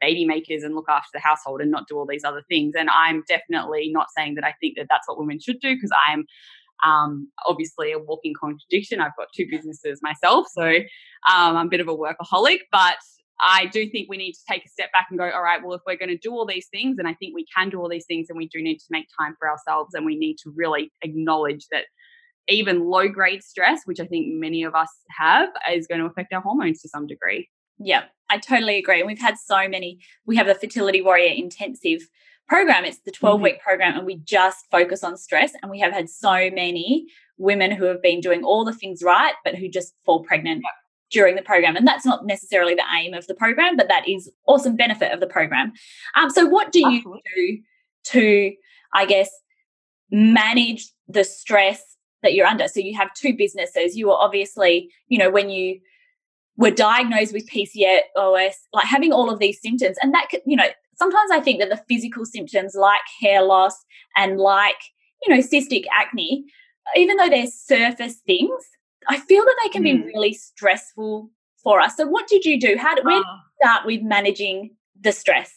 baby 0.00 0.26
makers 0.26 0.62
and 0.62 0.74
look 0.74 0.88
after 0.88 1.08
the 1.14 1.20
household 1.20 1.60
and 1.60 1.70
not 1.70 1.88
do 1.88 1.96
all 1.96 2.06
these 2.06 2.24
other 2.24 2.42
things. 2.48 2.74
And 2.78 2.88
i'm 2.90 3.22
definitely 3.28 3.90
not 3.92 4.08
saying 4.16 4.34
that 4.36 4.44
i 4.44 4.54
think 4.60 4.76
that 4.76 4.86
that's 4.88 5.08
what 5.08 5.18
women 5.18 5.40
should 5.40 5.60
do 5.60 5.74
because 5.74 5.90
i'm 6.08 6.26
um, 6.84 7.30
obviously 7.46 7.92
a 7.92 7.98
walking 7.98 8.34
contradiction. 8.38 9.00
I've 9.00 9.16
got 9.16 9.28
two 9.34 9.46
businesses 9.50 10.00
myself 10.02 10.46
so 10.52 10.62
um, 10.62 11.56
i'm 11.56 11.66
a 11.66 11.70
bit 11.70 11.80
of 11.80 11.88
a 11.88 11.96
workaholic 11.96 12.58
but 12.70 12.96
I 13.40 13.66
do 13.66 13.88
think 13.88 14.08
we 14.08 14.16
need 14.16 14.32
to 14.32 14.40
take 14.48 14.64
a 14.64 14.68
step 14.68 14.90
back 14.92 15.08
and 15.10 15.18
go, 15.18 15.30
all 15.30 15.42
right, 15.42 15.62
well, 15.62 15.74
if 15.74 15.82
we're 15.86 15.96
going 15.96 16.08
to 16.08 16.16
do 16.16 16.32
all 16.32 16.46
these 16.46 16.68
things, 16.68 16.98
and 16.98 17.06
I 17.06 17.14
think 17.14 17.34
we 17.34 17.46
can 17.54 17.68
do 17.68 17.80
all 17.80 17.88
these 17.88 18.06
things, 18.06 18.28
and 18.28 18.36
we 18.36 18.48
do 18.48 18.62
need 18.62 18.78
to 18.78 18.86
make 18.90 19.06
time 19.18 19.36
for 19.38 19.48
ourselves, 19.48 19.94
and 19.94 20.06
we 20.06 20.16
need 20.16 20.36
to 20.44 20.52
really 20.54 20.90
acknowledge 21.02 21.66
that 21.70 21.84
even 22.48 22.86
low 22.86 23.08
grade 23.08 23.42
stress, 23.42 23.82
which 23.84 24.00
I 24.00 24.06
think 24.06 24.28
many 24.34 24.62
of 24.62 24.74
us 24.74 24.90
have, 25.18 25.50
is 25.72 25.86
going 25.86 26.00
to 26.00 26.06
affect 26.06 26.32
our 26.32 26.40
hormones 26.40 26.80
to 26.82 26.88
some 26.88 27.06
degree. 27.06 27.48
Yeah, 27.78 28.04
I 28.30 28.38
totally 28.38 28.78
agree. 28.78 29.00
And 29.00 29.06
we've 29.06 29.20
had 29.20 29.36
so 29.36 29.68
many, 29.68 29.98
we 30.24 30.36
have 30.36 30.46
the 30.46 30.54
Fertility 30.54 31.02
Warrior 31.02 31.34
Intensive 31.34 32.08
program. 32.48 32.84
It's 32.84 33.00
the 33.04 33.10
12 33.10 33.40
week 33.40 33.54
mm-hmm. 33.56 33.68
program, 33.68 33.96
and 33.98 34.06
we 34.06 34.16
just 34.16 34.64
focus 34.70 35.04
on 35.04 35.16
stress. 35.16 35.52
And 35.60 35.70
we 35.70 35.80
have 35.80 35.92
had 35.92 36.08
so 36.08 36.50
many 36.50 37.06
women 37.38 37.70
who 37.70 37.84
have 37.84 38.02
been 38.02 38.20
doing 38.20 38.44
all 38.44 38.64
the 38.64 38.72
things 38.72 39.02
right, 39.02 39.34
but 39.44 39.56
who 39.56 39.68
just 39.68 39.94
fall 40.04 40.22
pregnant 40.22 40.64
during 41.10 41.36
the 41.36 41.42
program. 41.42 41.76
And 41.76 41.86
that's 41.86 42.04
not 42.04 42.26
necessarily 42.26 42.74
the 42.74 42.84
aim 42.98 43.14
of 43.14 43.26
the 43.26 43.34
program, 43.34 43.76
but 43.76 43.88
that 43.88 44.08
is 44.08 44.30
awesome 44.46 44.76
benefit 44.76 45.12
of 45.12 45.20
the 45.20 45.26
program. 45.26 45.72
Um, 46.14 46.30
so 46.30 46.46
what 46.46 46.72
do 46.72 46.80
you 46.80 47.20
do 47.34 47.58
to, 48.06 48.52
I 48.94 49.06
guess, 49.06 49.30
manage 50.10 50.86
the 51.08 51.24
stress 51.24 51.82
that 52.22 52.34
you're 52.34 52.46
under? 52.46 52.68
So 52.68 52.80
you 52.80 52.96
have 52.96 53.14
two 53.14 53.36
businesses. 53.36 53.96
You 53.96 54.08
were 54.08 54.14
obviously, 54.14 54.90
you 55.08 55.18
know, 55.18 55.30
when 55.30 55.50
you 55.50 55.80
were 56.56 56.70
diagnosed 56.70 57.32
with 57.32 57.48
PCOS, 57.48 58.54
like 58.72 58.86
having 58.86 59.12
all 59.12 59.30
of 59.30 59.38
these 59.38 59.60
symptoms, 59.60 59.96
and 60.02 60.12
that, 60.14 60.28
could, 60.30 60.40
you 60.46 60.56
know, 60.56 60.68
sometimes 60.96 61.30
I 61.30 61.40
think 61.40 61.60
that 61.60 61.68
the 61.68 61.82
physical 61.88 62.24
symptoms 62.24 62.74
like 62.74 63.00
hair 63.20 63.42
loss 63.42 63.76
and 64.16 64.38
like, 64.38 64.76
you 65.22 65.34
know, 65.34 65.40
cystic 65.40 65.84
acne, 65.92 66.44
even 66.96 67.16
though 67.16 67.28
they're 67.28 67.46
surface 67.46 68.16
things, 68.26 68.64
I 69.08 69.18
feel 69.18 69.44
that 69.44 69.56
they 69.62 69.68
can 69.68 69.82
mm. 69.82 70.04
be 70.04 70.12
really 70.12 70.34
stressful 70.34 71.30
for 71.62 71.80
us. 71.80 71.96
So, 71.96 72.06
what 72.06 72.26
did 72.28 72.44
you 72.44 72.60
do? 72.60 72.76
How 72.78 72.94
did 72.94 73.04
we 73.04 73.14
oh. 73.14 73.38
start 73.62 73.86
with 73.86 74.02
managing 74.02 74.74
the 75.00 75.12
stress? 75.12 75.52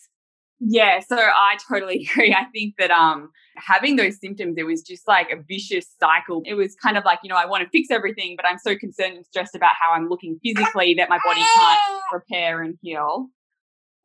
Yeah, 0.60 1.00
so 1.00 1.18
I 1.18 1.58
totally 1.68 2.08
agree. 2.12 2.34
I 2.34 2.46
think 2.54 2.76
that 2.78 2.92
um 2.92 3.32
having 3.56 3.96
those 3.96 4.20
symptoms, 4.20 4.56
it 4.58 4.66
was 4.66 4.82
just 4.82 5.08
like 5.08 5.32
a 5.32 5.42
vicious 5.48 5.88
cycle. 6.00 6.42
It 6.46 6.54
was 6.54 6.76
kind 6.76 6.98
of 6.98 7.06
like, 7.06 7.20
you 7.24 7.30
know, 7.30 7.36
I 7.36 7.46
want 7.46 7.64
to 7.64 7.70
fix 7.70 7.90
everything, 7.92 8.36
but 8.36 8.46
I'm 8.50 8.58
so 8.58 8.78
concerned 8.78 9.18
and 9.18 9.26
stressed 9.26 9.56
about 9.56 9.72
how 9.80 9.94
I'm 9.94 10.10
looking 10.10 10.40
physically 10.44 10.94
that 10.96 11.10
my 11.10 11.20
body 11.24 11.42
can't 11.42 11.80
repair 12.14 12.62
and 12.62 12.78
heal. 12.82 13.28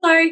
So 0.02 0.30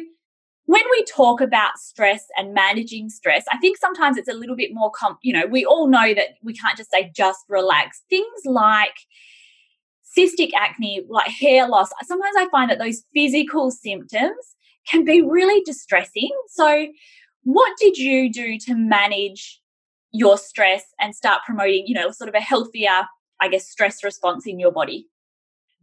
when 0.65 0.83
we 0.91 1.03
talk 1.05 1.41
about 1.41 1.77
stress 1.77 2.25
and 2.37 2.53
managing 2.53 3.09
stress, 3.09 3.43
I 3.51 3.57
think 3.57 3.77
sometimes 3.77 4.17
it's 4.17 4.29
a 4.29 4.33
little 4.33 4.55
bit 4.55 4.71
more, 4.73 4.91
com- 4.91 5.17
you 5.21 5.33
know, 5.33 5.45
we 5.45 5.65
all 5.65 5.87
know 5.87 6.13
that 6.13 6.35
we 6.41 6.53
can't 6.53 6.77
just 6.77 6.91
say 6.91 7.11
just 7.13 7.39
relax. 7.49 8.01
Things 8.09 8.41
like 8.45 8.95
cystic 10.17 10.51
acne, 10.55 11.01
like 11.09 11.29
hair 11.29 11.67
loss, 11.67 11.89
sometimes 12.03 12.35
I 12.37 12.47
find 12.49 12.69
that 12.69 12.79
those 12.79 13.03
physical 13.13 13.71
symptoms 13.71 14.55
can 14.87 15.03
be 15.03 15.21
really 15.21 15.61
distressing. 15.65 16.29
So, 16.49 16.87
what 17.43 17.73
did 17.79 17.97
you 17.97 18.31
do 18.31 18.57
to 18.59 18.75
manage 18.75 19.59
your 20.11 20.37
stress 20.37 20.83
and 20.99 21.13
start 21.13 21.41
promoting, 21.45 21.85
you 21.87 21.95
know, 21.95 22.11
sort 22.11 22.29
of 22.29 22.35
a 22.35 22.39
healthier, 22.39 23.07
I 23.41 23.49
guess, 23.49 23.67
stress 23.67 24.03
response 24.03 24.47
in 24.47 24.59
your 24.59 24.71
body? 24.71 25.07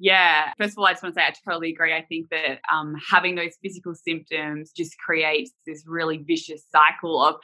Yeah. 0.03 0.53
First 0.57 0.73
of 0.73 0.79
all, 0.79 0.87
I 0.87 0.93
just 0.93 1.03
want 1.03 1.15
to 1.15 1.21
say 1.21 1.27
I 1.27 1.35
totally 1.45 1.71
agree. 1.71 1.95
I 1.95 2.01
think 2.01 2.31
that 2.31 2.61
um, 2.73 2.97
having 3.11 3.35
those 3.35 3.53
physical 3.63 3.95
symptoms 3.95 4.73
just 4.75 4.97
creates 4.99 5.53
this 5.67 5.85
really 5.87 6.17
vicious 6.17 6.65
cycle 6.73 7.23
of 7.23 7.37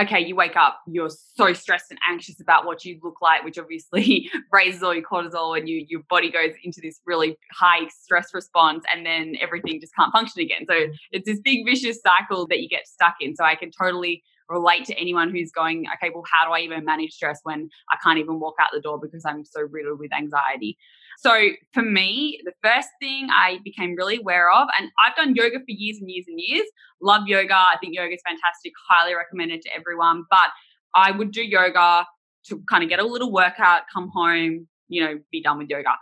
okay, 0.00 0.18
you 0.18 0.34
wake 0.34 0.56
up, 0.56 0.80
you're 0.88 1.08
so 1.36 1.52
stressed 1.52 1.86
and 1.90 2.00
anxious 2.08 2.40
about 2.40 2.66
what 2.66 2.84
you 2.84 2.98
look 3.04 3.22
like, 3.22 3.44
which 3.44 3.58
obviously 3.58 4.28
raises 4.52 4.82
all 4.82 4.92
your 4.92 5.04
cortisol 5.04 5.56
and 5.56 5.68
you, 5.68 5.86
your 5.88 6.00
body 6.10 6.32
goes 6.32 6.50
into 6.64 6.80
this 6.82 7.00
really 7.06 7.36
high 7.52 7.86
stress 8.02 8.34
response 8.34 8.84
and 8.92 9.06
then 9.06 9.36
everything 9.40 9.80
just 9.80 9.94
can't 9.94 10.12
function 10.12 10.42
again. 10.42 10.66
So 10.68 10.88
it's 11.12 11.26
this 11.26 11.38
big 11.38 11.64
vicious 11.64 12.00
cycle 12.02 12.48
that 12.48 12.60
you 12.60 12.68
get 12.68 12.88
stuck 12.88 13.14
in. 13.20 13.36
So 13.36 13.44
I 13.44 13.54
can 13.54 13.70
totally 13.70 14.24
relate 14.48 14.84
to 14.86 14.94
anyone 14.98 15.30
who's 15.30 15.52
going, 15.52 15.86
okay, 15.96 16.10
well, 16.12 16.24
how 16.30 16.46
do 16.46 16.52
I 16.52 16.60
even 16.60 16.84
manage 16.84 17.12
stress 17.12 17.40
when 17.44 17.68
I 17.90 17.96
can't 18.02 18.18
even 18.18 18.40
walk 18.40 18.54
out 18.60 18.68
the 18.72 18.80
door 18.80 18.98
because 19.00 19.24
I'm 19.24 19.44
so 19.44 19.60
riddled 19.60 20.00
with 20.00 20.12
anxiety? 20.12 20.76
So 21.18 21.48
for 21.72 21.82
me, 21.82 22.40
the 22.44 22.52
first 22.62 22.88
thing 23.00 23.28
I 23.30 23.58
became 23.64 23.94
really 23.96 24.16
aware 24.16 24.50
of, 24.50 24.68
and 24.78 24.90
I've 25.02 25.16
done 25.16 25.34
yoga 25.34 25.58
for 25.58 25.64
years 25.68 25.98
and 26.00 26.10
years 26.10 26.26
and 26.28 26.38
years, 26.38 26.66
love 27.00 27.22
yoga. 27.26 27.54
I 27.54 27.76
think 27.80 27.94
yoga 27.94 28.14
is 28.14 28.22
fantastic, 28.26 28.72
highly 28.88 29.14
recommended 29.14 29.62
to 29.62 29.74
everyone. 29.74 30.24
But 30.30 30.50
I 30.94 31.10
would 31.10 31.32
do 31.32 31.42
yoga 31.42 32.06
to 32.48 32.62
kind 32.68 32.82
of 32.82 32.90
get 32.90 32.98
a 32.98 33.06
little 33.06 33.32
workout, 33.32 33.82
come 33.92 34.10
home, 34.12 34.68
you 34.88 35.04
know, 35.04 35.18
be 35.32 35.42
done 35.42 35.58
with 35.58 35.70
yoga. 35.70 35.94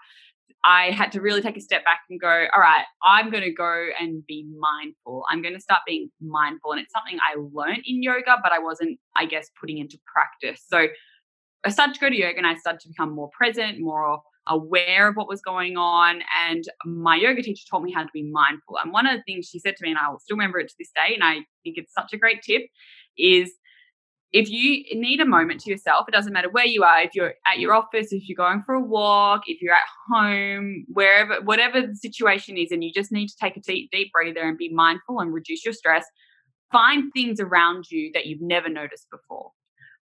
I 0.65 0.93
had 0.93 1.11
to 1.13 1.21
really 1.21 1.43
take 1.43 1.57
a 1.57 1.61
step 1.61 1.85
back 1.85 2.01
and 2.09 2.21
go, 2.21 2.47
all 2.55 2.61
right, 2.61 2.85
I'm 3.05 3.31
going 3.31 3.43
to 3.43 3.53
go 3.53 3.89
and 4.01 4.25
be 4.27 4.47
mindful. 4.57 5.25
I'm 5.29 5.43
going 5.43 5.55
to 5.55 5.61
start 5.61 5.81
being 5.87 6.11
mindful. 6.21 6.73
And 6.73 6.81
it's 6.81 6.93
something 6.93 7.19
I 7.19 7.37
learned 7.53 7.83
in 7.85 8.03
yoga, 8.03 8.37
but 8.43 8.53
I 8.53 8.61
wasn't, 8.61 8.99
I 9.17 9.27
guess, 9.27 9.51
putting 9.61 9.79
into 9.79 9.99
practice. 10.07 10.65
So 10.69 10.87
I 11.65 11.71
started 11.71 11.95
to 11.95 12.01
go 12.01 12.09
to 12.09 12.17
yoga 12.17 12.39
and 12.39 12.47
I 12.47 12.55
started 12.55 12.81
to 12.83 12.89
become 12.89 13.13
more 13.13 13.31
present, 13.37 13.81
more 13.81 14.23
aware 14.47 15.09
of 15.09 15.17
what 15.17 15.29
was 15.29 15.41
going 15.41 15.77
on. 15.77 16.21
And 16.49 16.65
my 16.85 17.17
yoga 17.17 17.43
teacher 17.43 17.65
taught 17.71 17.83
me 17.83 17.93
how 17.93 18.03
to 18.03 18.11
be 18.13 18.23
mindful. 18.31 18.79
And 18.83 18.93
one 18.93 19.07
of 19.07 19.17
the 19.17 19.23
things 19.23 19.49
she 19.49 19.59
said 19.59 19.77
to 19.77 19.83
me, 19.83 19.91
and 19.91 19.99
I 19.99 20.11
will 20.11 20.19
still 20.19 20.37
remember 20.37 20.59
it 20.59 20.69
to 20.69 20.75
this 20.79 20.91
day, 20.95 21.15
and 21.15 21.25
I 21.25 21.41
think 21.63 21.77
it's 21.77 21.95
such 21.95 22.13
a 22.13 22.19
great 22.19 22.43
tip, 22.43 22.63
is 23.17 23.53
if 24.33 24.49
you 24.49 24.83
need 24.99 25.21
a 25.21 25.27
moment 25.27 25.61
to 25.61 25.71
yourself, 25.71 26.07
it 26.09 26.13
doesn't 26.13 26.33
matter 26.33 26.49
where 26.51 26.65
you 26.65 26.83
are, 26.83 27.03
if 27.03 27.15
you're 27.15 27.35
at 27.47 27.59
your 27.59 27.75
office, 27.75 28.13
if 28.13 28.29
you're 28.29 28.37
going 28.37 28.63
for 28.63 28.75
a 28.75 28.81
walk, 28.81 29.43
if 29.47 29.61
you're 29.61 29.75
at 29.75 29.81
home, 30.11 30.87
wherever, 30.89 31.41
whatever 31.43 31.87
the 31.87 31.95
situation 31.95 32.57
is, 32.57 32.73
and 32.73 32.83
you 32.83 32.91
just 32.93 33.13
need 33.13 33.29
to 33.29 33.37
take 33.39 33.59
a 33.59 33.61
deep, 33.61 33.91
deep 33.93 34.11
breather 34.11 34.41
and 34.41 34.57
be 34.57 34.73
mindful 34.73 35.21
and 35.21 35.35
reduce 35.35 35.65
your 35.65 35.75
stress, 35.75 36.07
find 36.73 37.13
things 37.13 37.41
around 37.41 37.91
you 37.91 38.11
that 38.15 38.25
you've 38.25 38.41
never 38.41 38.71
noticed 38.71 39.07
before 39.11 39.51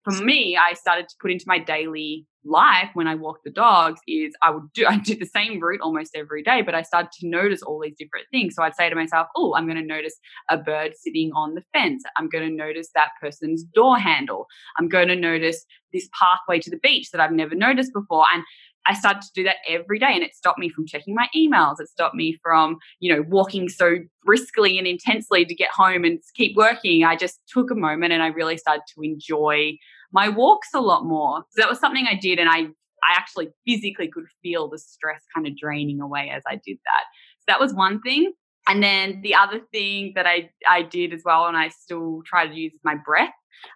for 0.04 0.12
me, 0.12 0.56
I 0.56 0.74
started 0.74 1.08
to 1.08 1.14
put 1.20 1.30
into 1.30 1.44
my 1.46 1.58
daily 1.58 2.26
life 2.44 2.88
when 2.94 3.06
I 3.06 3.14
walk 3.14 3.40
the 3.44 3.50
dogs 3.50 4.00
is 4.06 4.32
I 4.42 4.50
would 4.50 4.72
do 4.74 4.86
I 4.88 4.98
do 4.98 5.16
the 5.16 5.26
same 5.26 5.60
route 5.60 5.80
almost 5.80 6.12
every 6.14 6.42
day, 6.42 6.62
but 6.62 6.74
I 6.74 6.82
started 6.82 7.12
to 7.20 7.28
notice 7.28 7.62
all 7.62 7.80
these 7.80 7.96
different 7.98 8.26
things. 8.30 8.54
So 8.54 8.62
I'd 8.62 8.74
say 8.74 8.88
to 8.88 8.96
myself, 8.96 9.28
"Oh, 9.36 9.54
I'm 9.54 9.66
going 9.66 9.80
to 9.80 9.86
notice 9.86 10.16
a 10.48 10.56
bird 10.56 10.92
sitting 10.96 11.30
on 11.34 11.54
the 11.54 11.62
fence. 11.72 12.02
I'm 12.16 12.28
going 12.28 12.48
to 12.48 12.54
notice 12.54 12.88
that 12.94 13.10
person's 13.20 13.64
door 13.64 13.98
handle. 13.98 14.46
I'm 14.78 14.88
going 14.88 15.08
to 15.08 15.16
notice 15.16 15.64
this 15.92 16.08
pathway 16.18 16.60
to 16.60 16.70
the 16.70 16.78
beach 16.82 17.10
that 17.12 17.20
I've 17.20 17.32
never 17.32 17.54
noticed 17.54 17.92
before." 17.92 18.24
And 18.34 18.44
I 18.86 18.94
started 18.94 19.22
to 19.22 19.30
do 19.34 19.44
that 19.44 19.56
every 19.68 19.98
day 19.98 20.10
and 20.12 20.22
it 20.22 20.34
stopped 20.34 20.58
me 20.58 20.70
from 20.70 20.86
checking 20.86 21.14
my 21.14 21.28
emails. 21.36 21.80
It 21.80 21.88
stopped 21.88 22.14
me 22.14 22.38
from, 22.42 22.78
you 22.98 23.14
know, 23.14 23.24
walking 23.28 23.68
so 23.68 23.96
briskly 24.24 24.78
and 24.78 24.86
intensely 24.86 25.44
to 25.44 25.54
get 25.54 25.68
home 25.70 26.04
and 26.04 26.18
keep 26.34 26.56
working. 26.56 27.04
I 27.04 27.14
just 27.14 27.40
took 27.52 27.70
a 27.70 27.74
moment 27.74 28.12
and 28.12 28.22
I 28.22 28.28
really 28.28 28.56
started 28.56 28.84
to 28.94 29.02
enjoy 29.02 29.76
my 30.12 30.28
walks 30.28 30.68
a 30.74 30.80
lot 30.80 31.04
more. 31.04 31.44
So 31.50 31.62
that 31.62 31.68
was 31.68 31.78
something 31.78 32.06
I 32.06 32.14
did 32.14 32.38
and 32.38 32.48
I 32.48 32.68
I 33.02 33.16
actually 33.16 33.48
physically 33.66 34.08
could 34.08 34.26
feel 34.42 34.68
the 34.68 34.78
stress 34.78 35.22
kind 35.34 35.46
of 35.46 35.56
draining 35.56 36.00
away 36.00 36.30
as 36.34 36.42
I 36.46 36.56
did 36.56 36.76
that. 36.84 37.04
So 37.38 37.44
that 37.48 37.60
was 37.60 37.72
one 37.72 38.00
thing. 38.02 38.32
And 38.68 38.82
then 38.82 39.20
the 39.22 39.34
other 39.34 39.60
thing 39.72 40.12
that 40.14 40.26
I, 40.26 40.50
I 40.68 40.82
did 40.82 41.12
as 41.12 41.22
well, 41.24 41.46
and 41.46 41.56
I 41.56 41.68
still 41.68 42.20
try 42.26 42.46
to 42.46 42.54
use 42.54 42.72
my 42.84 42.94
breath. 42.94 43.32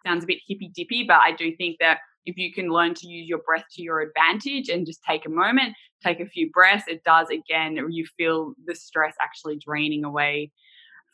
Sounds 0.07 0.25
a 0.25 0.27
bit 0.27 0.39
hippy 0.47 0.71
dippy, 0.75 1.05
but 1.09 1.21
I 1.25 1.33
do 1.33 1.57
think 1.57 1.77
that 1.81 1.99
if 2.27 2.37
you 2.37 2.53
can 2.53 2.69
learn 2.69 2.95
to 2.95 3.07
use 3.07 3.29
your 3.29 3.41
breath 3.47 3.65
to 3.73 3.83
your 3.83 4.01
advantage 4.01 4.69
and 4.69 4.87
just 4.87 5.01
take 5.09 5.27
a 5.27 5.31
moment, 5.31 5.75
take 6.03 6.21
a 6.21 6.27
few 6.27 6.51
breaths, 6.51 6.85
it 6.87 7.03
does 7.05 7.29
again, 7.29 7.79
you 7.91 8.07
feel 8.17 8.55
the 8.67 8.75
stress 8.75 9.15
actually 9.23 9.59
draining 9.59 10.05
away 10.05 10.51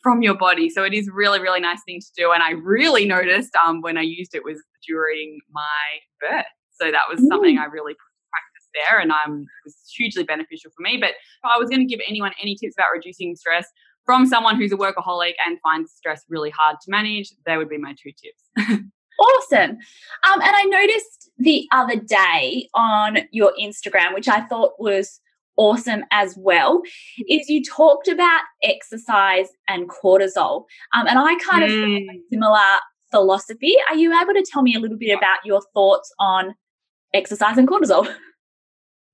from 0.02 0.22
your 0.22 0.34
body. 0.34 0.70
So 0.70 0.84
it 0.84 0.94
is 0.94 1.10
really, 1.12 1.40
really 1.40 1.60
nice 1.60 1.80
thing 1.84 2.00
to 2.00 2.06
do. 2.16 2.32
And 2.32 2.42
I 2.42 2.52
really 2.52 3.06
noticed 3.06 3.54
um, 3.56 3.82
when 3.82 3.98
I 3.98 4.02
used 4.02 4.34
it 4.34 4.44
was 4.44 4.62
during 4.86 5.40
my 5.52 5.60
birth. 6.20 6.46
So 6.80 6.90
that 6.90 7.02
was 7.10 7.26
something 7.28 7.58
I 7.58 7.64
really 7.64 7.92
put 7.92 8.10
practice 8.30 8.68
there 8.74 9.00
and 9.00 9.10
um, 9.10 9.42
it 9.42 9.66
was 9.66 9.76
hugely 9.94 10.24
beneficial 10.24 10.70
for 10.74 10.82
me. 10.82 10.96
But 10.96 11.10
if 11.10 11.44
I 11.44 11.58
was 11.58 11.68
going 11.68 11.80
to 11.80 11.86
give 11.86 12.00
anyone 12.08 12.32
any 12.40 12.56
tips 12.56 12.74
about 12.76 12.86
reducing 12.94 13.36
stress 13.36 13.66
from 14.06 14.26
someone 14.26 14.56
who's 14.56 14.72
a 14.72 14.76
workaholic 14.76 15.34
and 15.46 15.58
finds 15.62 15.92
stress 15.92 16.24
really 16.28 16.50
hard 16.50 16.76
to 16.82 16.90
manage, 16.90 17.32
they 17.44 17.58
would 17.58 17.68
be 17.68 17.78
my 17.78 17.94
two 18.02 18.12
tips. 18.12 18.80
Awesome. 19.20 19.72
Um, 19.72 20.40
and 20.40 20.56
I 20.56 20.64
noticed 20.64 21.30
the 21.36 21.68
other 21.72 21.96
day 21.96 22.70
on 22.72 23.18
your 23.32 23.52
Instagram, 23.60 24.14
which 24.14 24.28
I 24.28 24.40
thought 24.46 24.72
was 24.78 25.20
awesome 25.60 26.04
as 26.10 26.34
well, 26.38 26.80
is 27.28 27.50
you 27.50 27.62
talked 27.62 28.08
about 28.08 28.40
exercise 28.62 29.48
and 29.68 29.90
cortisol. 29.90 30.64
Um, 30.94 31.06
and 31.06 31.18
I 31.18 31.36
kind 31.36 31.64
of 31.64 31.70
mm. 31.70 32.06
similar 32.32 32.78
philosophy. 33.10 33.74
Are 33.90 33.96
you 33.96 34.18
able 34.18 34.32
to 34.32 34.44
tell 34.50 34.62
me 34.62 34.74
a 34.74 34.80
little 34.80 34.96
bit 34.96 35.16
about 35.16 35.38
your 35.44 35.60
thoughts 35.74 36.10
on 36.18 36.54
exercise 37.12 37.58
and 37.58 37.68
cortisol? 37.68 38.12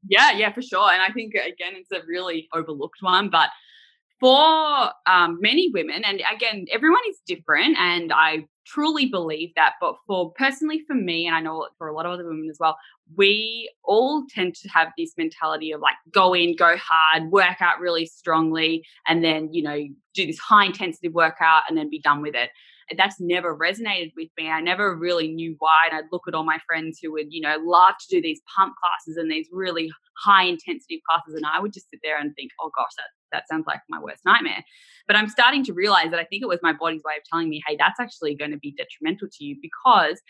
Yeah, 0.09 0.31
yeah, 0.37 0.53
for 0.53 0.63
sure. 0.63 0.89
And 0.93 1.03
I 1.03 1.13
think, 1.13 1.35
again, 1.35 1.73
it's 1.75 1.91
a 1.91 2.07
really 2.07 2.49
overlooked 2.55 2.99
one, 3.01 3.29
but 3.29 3.51
for 4.21 4.93
um, 5.07 5.39
many 5.41 5.69
women, 5.73 6.05
and 6.05 6.23
again, 6.33 6.67
everyone 6.73 7.01
is 7.09 7.19
different, 7.27 7.77
and 7.77 8.13
I 8.13 8.47
truly 8.67 9.07
believe 9.07 9.51
that. 9.57 9.75
But 9.81 9.97
for 10.07 10.33
personally, 10.33 10.83
for 10.87 10.95
me, 10.95 11.27
and 11.27 11.35
I 11.35 11.41
know 11.41 11.67
for 11.77 11.89
a 11.89 11.95
lot 11.95 12.07
of 12.07 12.13
other 12.13 12.27
women 12.27 12.49
as 12.49 12.57
well, 12.59 12.77
we 13.15 13.71
all 13.85 14.25
tend 14.29 14.55
to 14.57 14.69
have 14.69 14.89
this 14.99 15.13
mentality 15.17 15.71
of 15.73 15.81
like 15.81 15.95
go 16.11 16.35
in, 16.35 16.57
go 16.57 16.77
hard, 16.77 17.31
work 17.31 17.61
out 17.61 17.79
really 17.81 18.07
strongly, 18.07 18.85
and 19.07 19.23
then, 19.23 19.53
you 19.53 19.63
know, 19.63 19.79
do 20.15 20.27
this 20.27 20.39
high 20.39 20.67
intensity 20.67 21.09
workout 21.09 21.63
and 21.69 21.79
then 21.79 21.89
be 21.89 22.01
done 22.01 22.23
with 22.23 22.35
it 22.35 22.51
that's 22.95 23.19
never 23.19 23.57
resonated 23.57 24.13
with 24.17 24.29
me. 24.39 24.49
I 24.49 24.61
never 24.61 24.95
really 24.95 25.29
knew 25.29 25.57
why. 25.59 25.89
And 25.91 25.99
I'd 25.99 26.13
look 26.13 26.23
at 26.29 26.35
all 26.35 26.45
my 26.45 26.59
friends 26.67 27.01
who 27.03 27.13
would, 27.13 27.27
you 27.31 27.41
know, 27.41 27.57
love 27.65 27.95
to 28.01 28.17
do 28.17 28.23
these 28.23 28.41
pump 28.55 28.75
classes 28.81 29.17
and 29.17 29.31
these 29.31 29.49
really 29.51 29.91
high 30.25 30.45
intensity 30.45 31.03
classes. 31.09 31.35
And 31.35 31.45
I 31.45 31.61
would 31.61 31.73
just 31.73 31.91
sit 31.91 32.01
there 32.05 32.19
and 32.19 32.35
think, 32.37 32.53
oh 32.61 32.71
gosh, 32.77 32.93
that, 32.97 33.09
that 33.33 33.49
sounds 33.49 33.65
like 33.67 33.81
my 33.89 33.99
worst 33.99 34.25
nightmare. 34.25 34.65
But 35.09 35.17
I'm 35.17 35.29
starting 35.29 35.65
to 35.65 35.73
realize 35.73 36.11
that 36.11 36.21
I 36.21 36.25
think 36.25 36.43
it 36.43 36.49
was 36.49 36.61
my 36.63 36.73
body's 36.73 37.03
way 37.05 37.15
of 37.17 37.25
telling 37.29 37.49
me, 37.49 37.61
hey, 37.67 37.77
that's 37.77 37.99
actually 37.99 38.37
going 38.37 38.53
to 38.53 38.59
be 38.59 38.73
detrimental 38.77 39.29
to 39.33 39.45
you 39.45 39.57
because 39.61 40.21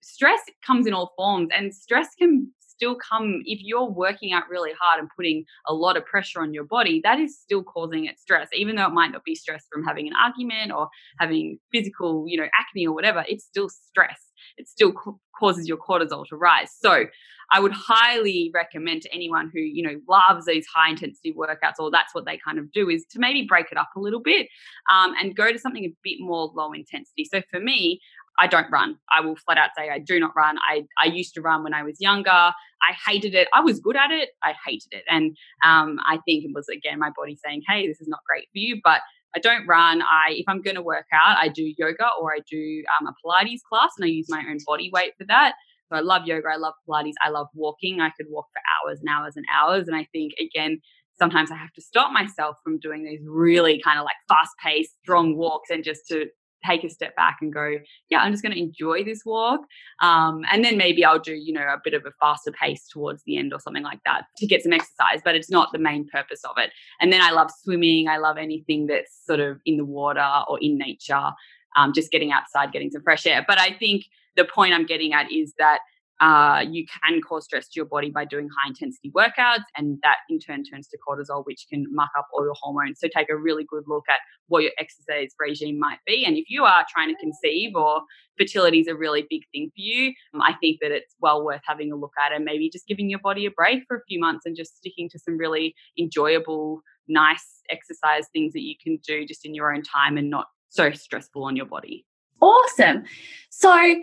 stress 0.00 0.40
comes 0.66 0.86
in 0.86 0.94
all 0.94 1.12
forms 1.16 1.48
and 1.56 1.74
stress 1.74 2.08
can 2.18 2.50
still 2.80 2.96
come 2.96 3.42
if 3.44 3.60
you're 3.62 3.90
working 3.90 4.32
out 4.32 4.48
really 4.48 4.72
hard 4.80 4.98
and 4.98 5.08
putting 5.14 5.44
a 5.68 5.74
lot 5.74 5.98
of 5.98 6.06
pressure 6.06 6.40
on 6.40 6.54
your 6.54 6.64
body 6.64 7.00
that 7.04 7.18
is 7.18 7.38
still 7.38 7.62
causing 7.62 8.06
it 8.06 8.18
stress 8.18 8.48
even 8.54 8.74
though 8.74 8.86
it 8.86 8.92
might 8.92 9.12
not 9.12 9.22
be 9.22 9.34
stress 9.34 9.66
from 9.70 9.84
having 9.84 10.06
an 10.06 10.14
argument 10.14 10.72
or 10.72 10.88
having 11.18 11.58
physical 11.72 12.24
you 12.26 12.40
know 12.40 12.46
acne 12.58 12.86
or 12.86 12.94
whatever 12.94 13.24
it's 13.28 13.44
still 13.44 13.68
stress. 13.68 14.20
It 14.56 14.68
still 14.68 14.92
causes 15.38 15.68
your 15.68 15.76
cortisol 15.76 16.26
to 16.28 16.36
rise. 16.36 16.70
So 16.80 17.06
i 17.52 17.58
would 17.58 17.72
highly 17.72 18.50
recommend 18.54 19.02
to 19.02 19.12
anyone 19.12 19.50
who 19.52 19.60
you 19.60 19.82
know 19.82 20.00
loves 20.08 20.46
these 20.46 20.66
high 20.72 20.90
intensity 20.90 21.34
workouts 21.36 21.80
or 21.80 21.90
that's 21.90 22.14
what 22.14 22.24
they 22.24 22.38
kind 22.44 22.58
of 22.58 22.70
do 22.72 22.88
is 22.88 23.04
to 23.10 23.18
maybe 23.18 23.44
break 23.48 23.66
it 23.72 23.78
up 23.78 23.88
a 23.96 24.00
little 24.00 24.20
bit 24.20 24.46
um, 24.92 25.14
and 25.20 25.36
go 25.36 25.52
to 25.52 25.58
something 25.58 25.84
a 25.84 25.94
bit 26.02 26.18
more 26.20 26.50
low 26.54 26.72
intensity. 26.72 27.24
So 27.24 27.42
for 27.50 27.60
me 27.60 28.00
I 28.38 28.46
don't 28.46 28.70
run. 28.70 28.96
I 29.12 29.20
will 29.20 29.36
flat 29.36 29.58
out 29.58 29.70
say 29.76 29.90
I 29.90 29.98
do 29.98 30.18
not 30.18 30.32
run. 30.36 30.56
I, 30.68 30.84
I 31.02 31.06
used 31.06 31.34
to 31.34 31.40
run 31.40 31.62
when 31.62 31.74
I 31.74 31.82
was 31.82 31.96
younger. 32.00 32.30
I 32.30 32.94
hated 33.06 33.34
it. 33.34 33.48
I 33.54 33.60
was 33.60 33.80
good 33.80 33.96
at 33.96 34.10
it. 34.10 34.30
I 34.42 34.54
hated 34.66 34.92
it. 34.92 35.04
And 35.08 35.36
um, 35.64 35.98
I 36.06 36.18
think 36.24 36.44
it 36.44 36.50
was, 36.54 36.66
again, 36.68 36.98
my 36.98 37.10
body 37.14 37.38
saying, 37.44 37.62
hey, 37.68 37.86
this 37.86 38.00
is 38.00 38.08
not 38.08 38.20
great 38.26 38.44
for 38.44 38.58
you. 38.58 38.80
But 38.82 39.00
I 39.34 39.38
don't 39.38 39.66
run. 39.66 40.02
I 40.02 40.30
if 40.30 40.44
I'm 40.48 40.62
going 40.62 40.76
to 40.76 40.82
work 40.82 41.06
out, 41.12 41.36
I 41.38 41.48
do 41.48 41.72
yoga 41.78 42.08
or 42.20 42.32
I 42.32 42.40
do 42.50 42.82
um, 43.00 43.06
a 43.06 43.14
Pilates 43.24 43.60
class, 43.68 43.90
and 43.96 44.04
I 44.04 44.08
use 44.08 44.26
my 44.28 44.42
own 44.48 44.58
body 44.66 44.90
weight 44.92 45.12
for 45.18 45.26
that. 45.26 45.54
So 45.88 45.96
I 45.96 46.00
love 46.00 46.22
yoga. 46.26 46.48
I 46.48 46.56
love 46.56 46.74
Pilates. 46.88 47.14
I 47.22 47.30
love 47.30 47.48
walking. 47.54 48.00
I 48.00 48.10
could 48.10 48.26
walk 48.28 48.46
for 48.52 48.60
hours 48.88 49.00
and 49.00 49.08
hours 49.08 49.34
and 49.36 49.44
hours. 49.54 49.86
And 49.86 49.96
I 49.96 50.06
think 50.12 50.32
again, 50.40 50.80
sometimes 51.18 51.50
I 51.50 51.56
have 51.56 51.72
to 51.74 51.82
stop 51.82 52.12
myself 52.12 52.56
from 52.64 52.78
doing 52.80 53.04
these 53.04 53.20
really 53.24 53.80
kind 53.84 53.98
of 53.98 54.04
like 54.04 54.16
fast 54.28 54.50
paced, 54.64 54.96
strong 55.02 55.36
walks 55.36 55.70
and 55.70 55.84
just 55.84 56.02
to 56.08 56.26
take 56.66 56.84
a 56.84 56.90
step 56.90 57.16
back 57.16 57.38
and 57.40 57.52
go, 57.52 57.76
yeah, 58.08 58.18
I'm 58.18 58.32
just 58.32 58.42
going 58.42 58.54
to 58.54 58.60
enjoy 58.60 59.04
this 59.04 59.22
walk. 59.24 59.60
Um, 60.00 60.42
and 60.50 60.64
then 60.64 60.76
maybe 60.76 61.04
I'll 61.04 61.18
do, 61.18 61.34
you 61.34 61.52
know, 61.52 61.62
a 61.62 61.80
bit 61.82 61.94
of 61.94 62.04
a 62.06 62.12
faster 62.20 62.52
pace 62.52 62.86
towards 62.88 63.22
the 63.24 63.36
end 63.36 63.52
or 63.52 63.60
something 63.60 63.82
like 63.82 64.00
that 64.04 64.24
to 64.38 64.46
get 64.46 64.62
some 64.62 64.72
exercise, 64.72 65.20
but 65.24 65.34
it's 65.34 65.50
not 65.50 65.72
the 65.72 65.78
main 65.78 66.06
purpose 66.08 66.40
of 66.44 66.56
it. 66.58 66.70
And 67.00 67.12
then 67.12 67.20
I 67.22 67.30
love 67.30 67.50
swimming. 67.62 68.08
I 68.08 68.18
love 68.18 68.36
anything 68.38 68.86
that's 68.86 69.24
sort 69.26 69.40
of 69.40 69.60
in 69.64 69.76
the 69.76 69.84
water 69.84 70.28
or 70.48 70.58
in 70.60 70.78
nature, 70.78 71.30
um, 71.76 71.92
just 71.92 72.10
getting 72.10 72.32
outside, 72.32 72.72
getting 72.72 72.90
some 72.90 73.02
fresh 73.02 73.26
air. 73.26 73.44
But 73.46 73.58
I 73.58 73.72
think 73.72 74.04
the 74.36 74.44
point 74.44 74.74
I'm 74.74 74.86
getting 74.86 75.12
at 75.12 75.30
is 75.32 75.54
that 75.58 75.80
uh, 76.20 76.64
you 76.68 76.84
can 76.86 77.20
cause 77.22 77.44
stress 77.44 77.66
to 77.68 77.72
your 77.76 77.86
body 77.86 78.10
by 78.10 78.24
doing 78.24 78.48
high 78.48 78.68
intensity 78.68 79.10
workouts, 79.16 79.64
and 79.76 79.98
that 80.02 80.18
in 80.28 80.38
turn 80.38 80.62
turns 80.64 80.86
to 80.88 80.98
cortisol, 80.98 81.44
which 81.46 81.66
can 81.70 81.86
muck 81.90 82.10
up 82.18 82.28
all 82.32 82.44
your 82.44 82.54
hormones. 82.60 83.00
So 83.00 83.08
take 83.14 83.30
a 83.30 83.36
really 83.36 83.64
good 83.64 83.84
look 83.86 84.04
at 84.08 84.20
what 84.48 84.62
your 84.62 84.72
exercise 84.78 85.34
regime 85.38 85.78
might 85.78 85.98
be. 86.06 86.24
And 86.26 86.36
if 86.36 86.44
you 86.48 86.64
are 86.64 86.84
trying 86.92 87.08
to 87.08 87.20
conceive 87.20 87.74
or 87.74 88.02
fertility 88.36 88.80
is 88.80 88.86
a 88.86 88.94
really 88.94 89.26
big 89.30 89.42
thing 89.52 89.70
for 89.70 89.80
you, 89.80 90.12
um, 90.34 90.42
I 90.42 90.54
think 90.60 90.78
that 90.82 90.90
it's 90.90 91.14
well 91.20 91.44
worth 91.44 91.62
having 91.64 91.90
a 91.90 91.96
look 91.96 92.12
at 92.22 92.32
and 92.32 92.44
maybe 92.44 92.68
just 92.68 92.86
giving 92.86 93.08
your 93.08 93.20
body 93.20 93.46
a 93.46 93.50
break 93.50 93.84
for 93.88 93.96
a 93.96 94.04
few 94.06 94.20
months 94.20 94.44
and 94.44 94.54
just 94.56 94.76
sticking 94.76 95.08
to 95.10 95.18
some 95.18 95.38
really 95.38 95.74
enjoyable, 95.98 96.82
nice 97.08 97.62
exercise 97.70 98.26
things 98.32 98.52
that 98.52 98.62
you 98.62 98.74
can 98.82 98.98
do 99.06 99.24
just 99.24 99.46
in 99.46 99.54
your 99.54 99.72
own 99.72 99.82
time 99.82 100.18
and 100.18 100.28
not 100.28 100.48
so 100.68 100.90
stressful 100.90 101.44
on 101.44 101.56
your 101.56 101.66
body. 101.66 102.04
Awesome. 102.42 103.04
So 103.50 103.96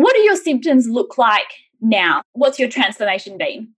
what 0.00 0.14
do 0.14 0.22
your 0.22 0.36
symptoms 0.36 0.88
look 0.88 1.18
like 1.18 1.52
now? 1.80 2.22
What's 2.32 2.58
your 2.58 2.68
transformation 2.68 3.38
been? 3.38 3.68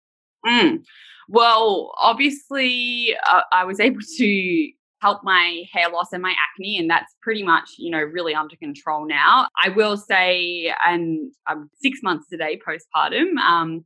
Mm. 0.47 0.85
Well, 1.29 1.93
obviously, 2.01 3.15
uh, 3.29 3.43
I 3.53 3.65
was 3.65 3.81
able 3.89 4.01
to 4.19 4.71
help 5.01 5.25
my 5.25 5.65
hair 5.73 5.89
loss 5.91 6.13
and 6.13 6.23
my 6.23 6.33
acne, 6.39 6.79
and 6.79 6.89
that's 6.89 7.13
pretty 7.23 7.43
much, 7.43 7.71
you 7.77 7.91
know, 7.91 7.99
really 7.99 8.35
under 8.35 8.55
control 8.57 9.07
now. 9.07 9.49
I 9.61 9.69
will 9.71 9.97
say, 9.97 10.73
and 10.87 11.33
I'm 11.47 11.69
six 11.83 12.01
months 12.03 12.29
today 12.29 12.61
postpartum. 12.65 13.37
Um, 13.39 13.85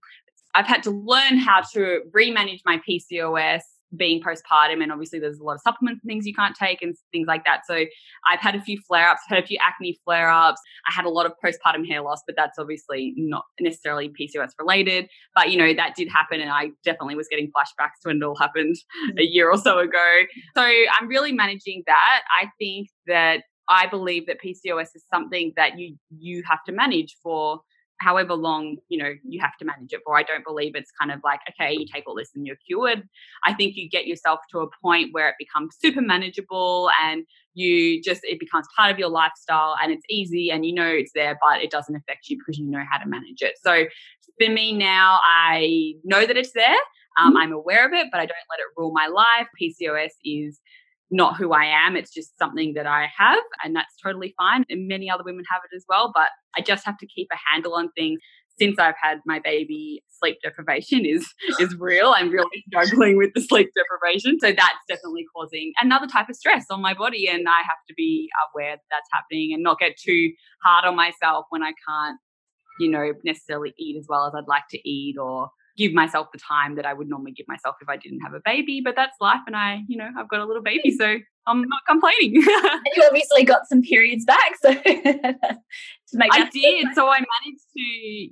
I've 0.55 0.67
had 0.67 0.83
to 0.85 0.91
learn 0.91 1.39
how 1.39 1.63
to 1.73 2.01
remanage 2.15 2.61
my 2.65 2.81
PCOS 2.89 3.61
being 3.97 4.23
postpartum 4.23 4.83
and 4.83 4.93
obviously 4.93 5.19
there's 5.19 5.39
a 5.39 5.45
lot 5.45 5.55
of 5.55 5.61
supplements 5.63 6.01
and 6.03 6.09
things 6.09 6.27
you 6.27 6.35
can't 6.35 6.55
take 6.55 6.83
and 6.83 6.95
things 7.13 7.27
like 7.27 7.45
that. 7.45 7.61
So 7.69 7.75
i've 8.31 8.41
had 8.41 8.55
a 8.55 8.61
few 8.61 8.79
flare-ups 8.87 9.23
had 9.29 9.43
a 9.43 9.47
few 9.47 9.59
acne 9.67 9.99
flare-ups. 10.05 10.61
I 10.89 10.93
had 10.93 11.05
a 11.05 11.11
lot 11.11 11.27
of 11.27 11.33
postpartum 11.45 11.87
hair 11.87 12.03
loss 12.03 12.21
but 12.27 12.37
that's 12.37 12.59
obviously 12.59 13.15
not 13.17 13.45
necessarily 13.61 14.09
pcos 14.09 14.51
related. 14.59 15.09
But 15.35 15.51
you 15.51 15.59
know 15.59 15.73
that 15.75 15.95
did 15.97 16.09
happen 16.09 16.41
and 16.41 16.51
i 16.51 16.71
definitely 16.85 17.17
was 17.17 17.29
getting 17.29 17.47
flashbacks 17.49 18.01
to 18.03 18.09
when 18.09 18.17
it 18.17 18.25
all 18.25 18.37
happened 18.37 18.77
a 19.19 19.23
mm. 19.23 19.27
year 19.29 19.51
or 19.51 19.59
so 19.59 19.79
ago. 19.79 20.23
So 20.57 20.63
i'm 20.63 21.09
really 21.09 21.33
managing 21.33 21.83
that. 21.87 22.23
I 22.41 22.49
think 22.59 22.89
that 23.07 23.43
i 23.69 23.87
believe 23.87 24.27
that 24.27 24.37
pcos 24.45 24.89
is 24.95 25.05
something 25.13 25.53
that 25.57 25.79
you 25.79 25.97
you 26.11 26.43
have 26.47 26.63
to 26.65 26.73
manage 26.73 27.17
for 27.23 27.61
however 28.01 28.35
long 28.35 28.77
you 28.89 28.99
know 28.99 29.13
you 29.25 29.41
have 29.41 29.57
to 29.59 29.65
manage 29.65 29.93
it 29.93 30.01
for. 30.05 30.17
I 30.17 30.23
don't 30.23 30.45
believe 30.45 30.75
it's 30.75 30.91
kind 30.99 31.11
of 31.11 31.21
like 31.25 31.41
okay 31.51 31.73
you 31.73 31.87
take 31.93 32.07
all 32.07 32.15
this 32.15 32.31
and 32.35 32.47
you're 32.47 32.57
cured. 32.67 33.09
I 33.45 33.55
think 33.55 33.77
you 33.77 33.89
get 33.89 34.07
yourself 34.07 34.41
to 34.53 34.61
a 34.61 34.67
point 34.83 35.13
where 35.13 35.29
it 35.29 35.37
becomes 35.39 35.77
super 35.81 36.01
manageable 36.01 36.91
and 37.03 37.25
you 37.55 38.03
just 38.03 38.21
it 38.25 38.39
becomes 38.39 38.67
part 38.77 38.93
of 38.93 38.99
your 38.99 39.09
lifestyle 39.09 39.77
and 39.83 39.93
it's 39.93 40.05
easy 40.11 40.51
and 40.51 40.67
you 40.67 40.75
know 40.75 40.87
it's 40.87 41.13
there 41.15 41.39
but 41.43 41.63
it 41.63 41.71
doesn't 41.71 41.97
affect 41.97 42.29
you 42.29 42.39
because 42.39 42.59
you 42.59 42.67
know 42.67 42.83
how 42.91 42.99
to 42.99 43.09
manage 43.09 43.41
it. 43.41 43.55
So 43.63 43.85
for 44.39 44.51
me 44.51 44.73
now 44.77 45.21
i 45.25 45.95
know 46.05 46.27
that 46.27 46.37
it's 46.37 46.53
there. 46.53 46.77
Um, 47.19 47.29
mm-hmm. 47.31 47.37
i'm 47.39 47.53
aware 47.53 47.87
of 47.87 47.95
it 47.95 48.09
but 48.13 48.21
i 48.21 48.27
don't 48.27 48.37
let 48.51 48.61
it 48.61 48.67
rule 48.77 48.93
my 48.93 49.07
life. 49.07 49.49
Pcos 49.61 50.11
is 50.25 50.61
not 51.11 51.37
who 51.37 51.53
I 51.53 51.65
am. 51.65 51.97
It's 51.97 52.13
just 52.13 52.37
something 52.39 52.75
that 52.75 52.87
I 52.87 53.09
have, 53.17 53.43
and 53.63 53.75
that's 53.75 53.95
totally 54.03 54.35
fine. 54.37 54.65
And 54.69 54.89
many 54.89 55.11
other 55.11 55.23
women 55.25 55.45
have 55.51 55.63
it 55.71 55.75
as 55.77 55.85
well. 55.89 56.11
But 56.13 56.29
I 56.57 56.63
just 56.63 56.85
have 56.85 56.99
to 56.99 57.07
keep 57.07 57.29
a 57.33 57.37
handle 57.53 57.75
on 57.75 57.91
things. 57.93 58.21
Since 58.59 58.79
I've 58.79 58.95
had 59.01 59.19
my 59.27 59.39
baby, 59.39 60.03
sleep 60.19 60.39
deprivation 60.43 61.05
is 61.05 61.27
is 61.61 61.77
real. 61.79 62.15
I'm 62.17 62.31
really 62.31 62.65
struggling 62.69 63.19
with 63.19 63.33
the 63.35 63.43
sleep 63.43 63.71
deprivation, 63.77 64.39
so 64.41 64.49
that's 64.49 64.79
definitely 64.89 65.27
causing 65.35 65.73
another 65.81 66.07
type 66.07 66.29
of 66.29 66.37
stress 66.37 66.65
on 66.71 66.81
my 66.81 66.95
body, 66.95 67.29
and 67.29 67.47
I 67.47 67.59
have 67.59 67.85
to 67.89 67.95
be 67.95 68.29
aware 68.53 68.77
that 68.77 68.83
that's 68.91 69.09
happening 69.13 69.53
and 69.53 69.63
not 69.63 69.79
get 69.79 69.97
too 69.99 70.33
hard 70.65 70.87
on 70.87 70.97
myself 70.97 71.45
when 71.51 71.63
I 71.63 71.73
can't, 71.87 72.19
you 72.81 72.91
know, 72.91 73.13
necessarily 73.25 73.75
eat 73.79 73.97
as 73.99 74.07
well 74.09 74.27
as 74.27 74.33
I'd 74.35 74.49
like 74.49 74.69
to 74.71 74.89
eat 74.89 75.17
or 75.19 75.51
give 75.77 75.93
myself 75.93 76.29
the 76.33 76.39
time 76.39 76.77
that 76.77 76.87
I 76.87 76.93
would 76.93 77.09
normally 77.09 77.33
give 77.33 77.47
myself 77.49 77.77
if 77.81 77.89
I 77.89 77.97
didn't 77.97 78.21
have 78.21 78.35
a 78.35 78.41
baby. 78.45 78.81
But 78.85 78.97
that's 78.97 79.17
life, 79.21 79.41
and 79.47 79.57
I, 79.57 79.83
you 79.89 79.97
know, 79.97 80.11
I've 80.19 80.29
got 80.29 80.41
a 80.41 80.47
little 80.47 80.63
baby, 80.63 80.91
so 80.91 81.17
I'm 81.47 81.63
not 81.63 81.81
complaining. 81.89 82.35
you 82.43 83.05
obviously 83.05 83.45
got 83.45 83.69
some 83.69 83.83
periods 83.83 84.25
back, 84.25 84.53
so 84.61 84.73
to 84.83 85.59
make 86.15 86.31
I 86.33 86.49
did. 86.51 86.89
So 86.95 87.09
I 87.09 87.19
managed 87.19 87.67
to, 87.77 87.83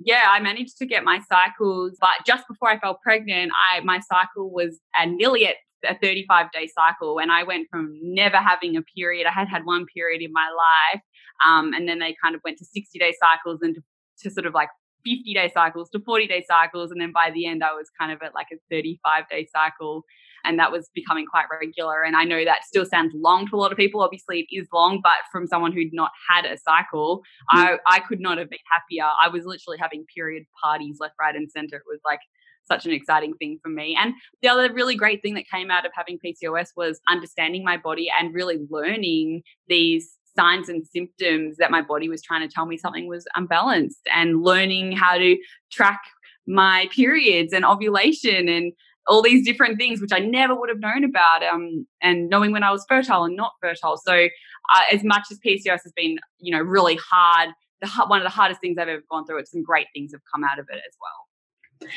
yeah, 0.05 0.25
I 0.29 0.39
managed 0.39 0.77
to 0.79 0.85
get 0.85 1.03
my 1.03 1.21
cycles, 1.29 1.97
but 1.99 2.13
just 2.25 2.47
before 2.47 2.69
I 2.69 2.79
fell 2.79 2.99
pregnant, 3.01 3.51
I 3.71 3.79
my 3.81 3.99
cycle 3.99 4.51
was 4.51 4.79
at 4.97 5.09
nearly 5.09 5.47
at 5.47 5.55
a 5.87 5.97
35 5.99 6.51
day 6.51 6.67
cycle 6.67 7.19
and 7.19 7.31
I 7.31 7.43
went 7.43 7.67
from 7.69 7.97
never 8.01 8.37
having 8.37 8.75
a 8.75 8.81
period. 8.81 9.27
I 9.27 9.31
had 9.31 9.47
had 9.47 9.65
one 9.65 9.85
period 9.93 10.21
in 10.21 10.31
my 10.31 10.49
life. 10.49 11.01
Um, 11.45 11.73
and 11.73 11.87
then 11.87 11.99
they 11.99 12.15
kind 12.21 12.35
of 12.35 12.41
went 12.43 12.57
to 12.59 12.65
60 12.65 12.97
day 12.97 13.13
cycles 13.19 13.59
and 13.61 13.75
to, 13.75 13.83
to 14.23 14.31
sort 14.31 14.45
of 14.45 14.53
like 14.53 14.69
50 15.05 15.33
day 15.33 15.51
cycles 15.53 15.89
to 15.91 15.99
40 15.99 16.27
day 16.27 16.43
cycles. 16.47 16.91
And 16.91 16.99
then 16.99 17.11
by 17.11 17.31
the 17.33 17.45
end, 17.45 17.63
I 17.63 17.73
was 17.73 17.89
kind 17.99 18.11
of 18.11 18.21
at 18.21 18.33
like 18.33 18.47
a 18.51 18.57
35 18.69 19.29
day 19.29 19.47
cycle. 19.53 20.03
And 20.43 20.59
that 20.59 20.71
was 20.71 20.89
becoming 20.93 21.25
quite 21.25 21.45
regular. 21.51 22.03
And 22.03 22.15
I 22.15 22.23
know 22.23 22.45
that 22.45 22.63
still 22.65 22.85
sounds 22.85 23.13
long 23.15 23.47
to 23.47 23.55
a 23.55 23.57
lot 23.57 23.71
of 23.71 23.77
people. 23.77 24.01
Obviously, 24.01 24.41
it 24.41 24.55
is 24.55 24.67
long, 24.71 24.99
but 25.01 25.13
from 25.31 25.47
someone 25.47 25.71
who'd 25.71 25.91
not 25.91 26.11
had 26.29 26.45
a 26.45 26.57
cycle, 26.57 27.23
mm. 27.53 27.57
I, 27.57 27.77
I 27.87 27.99
could 28.01 28.19
not 28.19 28.37
have 28.37 28.49
been 28.49 28.59
happier. 28.71 29.05
I 29.23 29.29
was 29.29 29.45
literally 29.45 29.79
having 29.79 30.05
period 30.15 30.43
parties 30.63 30.97
left, 30.99 31.15
right, 31.19 31.35
and 31.35 31.49
center. 31.49 31.77
It 31.77 31.83
was 31.87 31.99
like 32.05 32.19
such 32.67 32.85
an 32.85 32.91
exciting 32.91 33.33
thing 33.35 33.59
for 33.61 33.69
me. 33.69 33.97
And 33.99 34.13
the 34.41 34.49
other 34.49 34.71
really 34.73 34.95
great 34.95 35.21
thing 35.21 35.35
that 35.35 35.49
came 35.51 35.71
out 35.71 35.85
of 35.85 35.91
having 35.95 36.19
PCOS 36.23 36.69
was 36.75 36.99
understanding 37.09 37.63
my 37.63 37.77
body 37.77 38.09
and 38.19 38.33
really 38.33 38.59
learning 38.69 39.43
these 39.67 40.17
signs 40.35 40.69
and 40.69 40.85
symptoms 40.85 41.57
that 41.57 41.71
my 41.71 41.81
body 41.81 42.09
was 42.09 42.21
trying 42.21 42.47
to 42.47 42.53
tell 42.53 42.65
me 42.65 42.77
something 42.77 43.07
was 43.07 43.25
unbalanced 43.35 44.01
and 44.13 44.43
learning 44.43 44.91
how 44.91 45.17
to 45.17 45.37
track 45.71 46.01
my 46.47 46.87
periods 46.91 47.53
and 47.53 47.65
ovulation 47.65 48.47
and 48.47 48.73
all 49.07 49.21
these 49.21 49.45
different 49.45 49.77
things 49.77 50.01
which 50.01 50.11
I 50.11 50.19
never 50.19 50.55
would 50.55 50.69
have 50.69 50.79
known 50.79 51.03
about 51.03 51.43
um, 51.43 51.85
and 52.01 52.29
knowing 52.29 52.51
when 52.51 52.63
I 52.63 52.71
was 52.71 52.85
fertile 52.87 53.23
and 53.23 53.35
not 53.35 53.53
fertile. 53.61 53.97
So 53.97 54.13
uh, 54.13 54.81
as 54.91 55.03
much 55.03 55.23
as 55.31 55.39
PCOS 55.39 55.83
has 55.83 55.93
been 55.95 56.17
you 56.39 56.55
know 56.55 56.61
really 56.61 56.97
hard 56.97 57.49
the 57.81 57.87
one 58.07 58.19
of 58.19 58.25
the 58.25 58.29
hardest 58.29 58.61
things 58.61 58.77
I've 58.77 58.87
ever 58.87 59.03
gone 59.09 59.25
through 59.25 59.39
it's 59.39 59.51
some 59.51 59.63
great 59.63 59.87
things 59.93 60.11
have 60.11 60.21
come 60.33 60.43
out 60.43 60.59
of 60.59 60.67
it 60.69 60.77
as 60.87 60.95
well. 61.01 61.89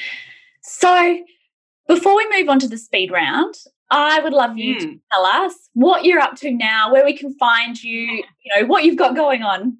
So 0.62 1.22
before 1.86 2.16
we 2.16 2.28
move 2.36 2.48
on 2.48 2.58
to 2.60 2.68
the 2.68 2.78
speed 2.78 3.10
round 3.10 3.54
I 3.90 4.20
would 4.20 4.32
love 4.32 4.58
you 4.58 4.76
mm. 4.76 4.80
to 4.80 4.86
hmm. 4.86 4.96
tell 5.12 5.24
us 5.24 5.54
what 5.72 6.04
you're 6.04 6.20
up 6.20 6.36
to 6.36 6.50
now, 6.50 6.92
where 6.92 7.04
we 7.04 7.16
can 7.16 7.34
find 7.34 7.82
you, 7.82 8.00
you 8.42 8.52
know, 8.56 8.66
what 8.66 8.84
you've 8.84 8.96
got 8.96 9.16
going 9.16 9.42
on. 9.42 9.78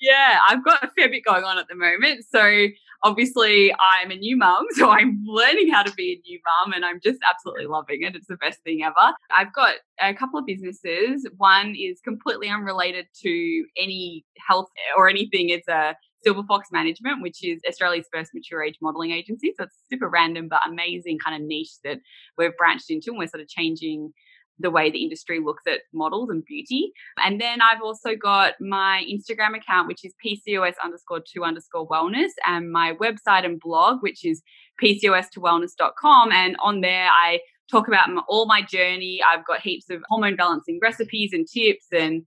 Yeah, 0.00 0.38
I've 0.48 0.64
got 0.64 0.82
a 0.84 0.90
fair 0.96 1.08
bit 1.08 1.24
going 1.24 1.44
on 1.44 1.58
at 1.58 1.66
the 1.68 1.74
moment. 1.74 2.24
So 2.30 2.68
obviously 3.02 3.72
I'm 3.74 4.10
a 4.10 4.16
new 4.16 4.36
mum, 4.36 4.66
so 4.72 4.90
I'm 4.90 5.22
learning 5.26 5.68
how 5.70 5.82
to 5.82 5.92
be 5.94 6.12
a 6.12 6.28
new 6.28 6.40
mum 6.46 6.72
and 6.72 6.84
I'm 6.84 7.00
just 7.02 7.18
absolutely 7.28 7.66
loving 7.66 8.02
it. 8.02 8.14
It's 8.14 8.26
the 8.26 8.36
best 8.36 8.60
thing 8.62 8.82
ever. 8.84 9.14
I've 9.30 9.52
got 9.52 9.74
a 10.00 10.14
couple 10.14 10.38
of 10.38 10.46
businesses. 10.46 11.26
One 11.36 11.74
is 11.74 12.00
completely 12.00 12.48
unrelated 12.48 13.06
to 13.22 13.64
any 13.76 14.24
health 14.46 14.68
or 14.96 15.08
anything. 15.08 15.48
It's 15.48 15.68
a 15.68 15.96
Silver 16.22 16.42
Fox 16.46 16.68
Management, 16.72 17.22
which 17.22 17.44
is 17.44 17.60
Australia's 17.68 18.06
first 18.12 18.32
mature 18.34 18.62
age 18.62 18.78
modeling 18.82 19.12
agency. 19.12 19.54
So 19.56 19.64
it's 19.64 19.76
super 19.90 20.08
random 20.08 20.48
but 20.48 20.66
amazing 20.66 21.18
kind 21.18 21.40
of 21.40 21.46
niche 21.46 21.74
that 21.84 21.98
we've 22.36 22.56
branched 22.56 22.90
into 22.90 23.10
and 23.10 23.18
we're 23.18 23.28
sort 23.28 23.42
of 23.42 23.48
changing 23.48 24.12
the 24.60 24.70
way 24.70 24.90
the 24.90 25.02
industry 25.02 25.40
looks 25.40 25.62
at 25.66 25.80
models 25.92 26.30
and 26.30 26.44
beauty. 26.44 26.92
And 27.18 27.40
then 27.40 27.60
I've 27.60 27.82
also 27.82 28.14
got 28.16 28.54
my 28.60 29.04
Instagram 29.08 29.56
account, 29.56 29.88
which 29.88 30.04
is 30.04 30.14
PCOS 30.24 30.74
underscore 30.84 31.20
two 31.20 31.44
underscore 31.44 31.88
wellness, 31.88 32.30
and 32.46 32.72
my 32.72 32.94
website 32.94 33.44
and 33.44 33.60
blog, 33.60 34.02
which 34.02 34.24
is 34.24 34.42
PCOS 34.82 35.30
to 35.30 35.40
wellness.com. 35.40 36.32
And 36.32 36.56
on 36.62 36.80
there, 36.80 37.08
I 37.08 37.40
talk 37.70 37.88
about 37.88 38.08
all 38.28 38.46
my 38.46 38.62
journey. 38.62 39.20
I've 39.32 39.46
got 39.46 39.60
heaps 39.60 39.90
of 39.90 40.02
hormone 40.08 40.36
balancing 40.36 40.78
recipes 40.82 41.32
and 41.32 41.46
tips 41.46 41.86
and 41.92 42.24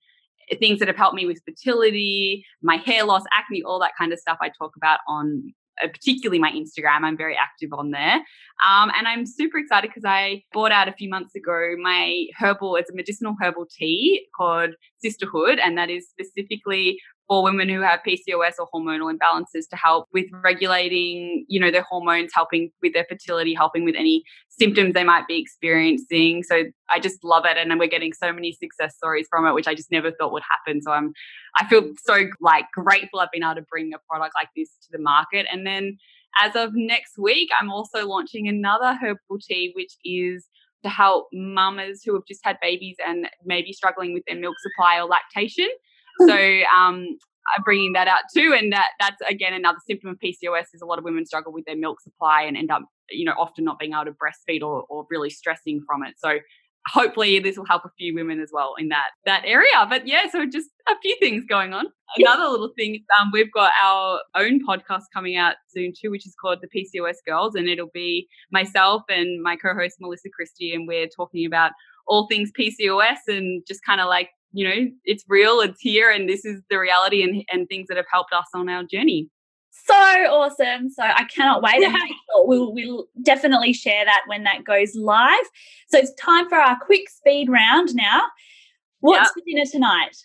things 0.60 0.80
that 0.80 0.88
have 0.88 0.98
helped 0.98 1.16
me 1.16 1.26
with 1.26 1.42
fertility, 1.46 2.46
my 2.62 2.78
hair 2.78 3.06
loss, 3.06 3.24
acne, 3.38 3.64
all 3.64 3.80
that 3.80 3.92
kind 3.98 4.14
of 4.14 4.20
stuff 4.20 4.38
I 4.42 4.50
talk 4.50 4.76
about 4.76 5.00
on 5.08 5.54
uh, 5.82 5.88
particularly 5.88 6.40
my 6.40 6.52
Instagram. 6.52 7.04
I'm 7.04 7.18
very 7.18 7.36
active 7.36 7.70
on 7.74 7.92
there. 7.92 8.16
Um, 8.68 8.92
and 8.96 9.08
I'm 9.08 9.26
super 9.26 9.58
excited 9.58 9.90
because 9.90 10.04
I 10.06 10.44
bought 10.54 10.72
out 10.72 10.88
a 10.88 10.94
few 10.94 11.10
months 11.10 11.34
ago 11.36 11.76
my 11.82 12.26
herbal, 12.40 12.76
it's 12.76 12.90
a 12.90 12.96
medicinal 12.96 13.36
herbal 13.42 13.68
tea 13.72 14.28
called 14.36 14.72
Sisterhood. 15.02 15.60
And 15.60 15.78
that 15.78 15.90
is 15.90 16.08
specifically 16.10 17.00
for 17.32 17.42
women 17.42 17.70
who 17.70 17.80
have 17.80 18.02
PCOS 18.06 18.56
or 18.60 18.68
hormonal 18.76 19.10
imbalances 19.10 19.70
to 19.70 19.78
help 19.78 20.10
with 20.12 20.26
regulating, 20.44 21.46
you 21.48 21.62
know, 21.62 21.72
their 21.72 21.86
hormones, 21.90 22.34
helping 22.36 22.70
with 22.82 22.92
their 22.92 23.06
fertility, 23.08 23.54
helping 23.54 23.86
with 23.86 23.96
any 23.96 24.22
symptoms 24.50 24.94
they 24.94 25.06
might 25.06 25.26
be 25.30 25.40
experiencing. 25.40 26.44
So 26.44 26.66
I 26.90 27.00
just 27.00 27.24
love 27.24 27.46
it. 27.46 27.56
And 27.56 27.80
we're 27.80 27.88
getting 27.88 28.12
so 28.12 28.34
many 28.34 28.52
success 28.52 28.98
stories 28.98 29.28
from 29.30 29.48
it, 29.48 29.54
which 29.54 29.66
I 29.66 29.74
just 29.74 29.92
never 29.92 30.12
thought 30.12 30.34
would 30.34 30.44
happen. 30.44 30.82
So 30.82 30.92
I'm, 30.92 31.14
I 31.56 31.66
feel 31.70 31.94
so 32.04 32.26
like 32.42 32.66
grateful 32.74 33.22
I've 33.22 33.32
been 33.32 33.46
able 33.46 33.56
to 33.56 33.62
bring 33.62 33.94
a 33.94 34.00
product 34.10 34.34
like 34.36 34.50
this 34.54 34.68
to 34.82 34.90
the 34.92 35.02
market. 35.02 35.46
And 35.50 35.66
then 35.66 36.00
as 36.42 36.58
of 36.58 36.72
next 36.74 37.18
week, 37.18 37.50
I'm 37.58 37.72
also 37.72 38.06
launching 38.06 38.50
another 38.50 39.00
herbal 39.02 39.40
tea, 39.42 39.72
which 39.74 39.94
is 40.04 40.50
to 40.84 40.90
help 40.90 41.28
mamas 41.32 42.02
who 42.06 42.14
have 42.14 42.26
just 42.28 42.42
had 42.44 42.58
babies 42.62 42.98
and 43.08 43.30
maybe 43.46 43.72
struggling 43.72 44.14
with 44.14 44.24
their 44.28 44.38
milk 44.38 44.56
supply 44.60 45.00
or 45.00 45.06
lactation. 45.06 45.70
So 46.28 46.36
um, 46.76 47.18
I'm 47.56 47.64
bringing 47.64 47.94
that 47.94 48.08
out 48.08 48.24
too, 48.36 48.56
and 48.58 48.72
that 48.72 48.90
that's 49.00 49.18
again 49.30 49.54
another 49.54 49.80
symptom 49.88 50.10
of 50.12 50.18
PCOS 50.20 50.66
is 50.74 50.82
a 50.82 50.86
lot 50.86 50.98
of 50.98 51.04
women 51.04 51.26
struggle 51.26 51.52
with 51.52 51.66
their 51.66 51.78
milk 51.78 52.02
supply 52.02 52.44
and 52.44 52.56
end 52.56 52.72
up, 52.72 52.84
you 53.10 53.26
know, 53.26 53.34
often 53.38 53.64
not 53.64 53.80
being 53.80 53.94
able 53.94 54.06
to 54.06 54.12
breastfeed 54.12 54.62
or, 54.62 54.84
or 54.90 55.06
really 55.10 55.30
stressing 55.30 55.84
from 55.88 56.04
it. 56.04 56.16
So 56.18 56.40
hopefully 56.88 57.40
this 57.40 57.58
will 57.58 57.66
help 57.66 57.86
a 57.86 57.92
few 57.98 58.16
women 58.16 58.40
as 58.40 58.50
well 58.52 58.74
in 58.78 58.90
that 58.90 59.10
that 59.26 59.44
area. 59.46 59.68
But 59.90 60.08
yeah, 60.08 60.30
so 60.32 60.46
just 60.46 60.70
a 60.88 60.94
few 61.02 61.16
things 61.20 61.44
going 61.48 61.74
on. 61.74 61.86
Another 62.18 62.50
little 62.50 62.72
thing, 62.78 63.06
um, 63.20 63.30
we've 63.32 63.52
got 63.54 63.72
our 63.82 64.20
own 64.36 64.60
podcast 64.66 65.04
coming 65.14 65.38
out 65.38 65.56
soon 65.70 65.94
too, 66.00 66.12
which 66.12 66.26
is 66.26 66.36
called 66.40 66.60
the 66.62 66.68
PCOS 66.68 67.16
Girls, 67.26 67.56
and 67.56 67.70
it'll 67.70 67.92
be 67.94 68.28
myself 68.52 69.04
and 69.10 69.42
my 69.42 69.56
co-host 69.56 69.96
Melissa 70.02 70.30
Christie, 70.30 70.74
and 70.74 70.88
we're 70.88 71.08
talking 71.08 71.46
about 71.46 71.72
all 72.08 72.28
things 72.28 72.52
PCOS 72.58 73.20
and 73.28 73.64
just 73.66 73.86
kind 73.86 74.02
of 74.02 74.08
like 74.08 74.30
you 74.54 74.68
know, 74.68 74.92
it's 75.06 75.24
real, 75.28 75.60
it's 75.62 75.80
here, 75.80 76.12
and 76.12 76.28
this 76.28 76.46
is 76.46 76.62
the 76.70 76.78
reality 76.78 77.24
and, 77.24 77.44
and 77.52 77.68
things 77.68 77.88
that 77.88 77.98
have 77.98 78.06
helped 78.12 78.34
us 78.34 78.48
on 78.54 78.70
our 78.70 78.84
journey. 78.84 79.30
So 79.72 79.94
awesome. 79.94 80.90
So 80.90 81.04
I 81.04 81.24
cannot 81.24 81.62
wait. 81.62 81.80
Yeah. 81.80 81.96
We'll, 82.36 82.74
we'll 82.74 83.06
definitely 83.22 83.74
share 83.74 84.04
that 84.04 84.24
when 84.28 84.44
that 84.44 84.64
goes 84.66 84.96
live. 84.96 85.46
So 85.90 85.98
it's 85.98 86.14
time 86.16 86.50
for 86.50 86.56
our 86.56 86.78
quick 86.80 87.10
speed 87.10 87.50
round 87.50 87.96
now. 87.96 88.22
What's 89.00 89.28
yep. 89.28 89.34
for 89.34 89.42
dinner 89.46 89.66
tonight? 89.70 90.18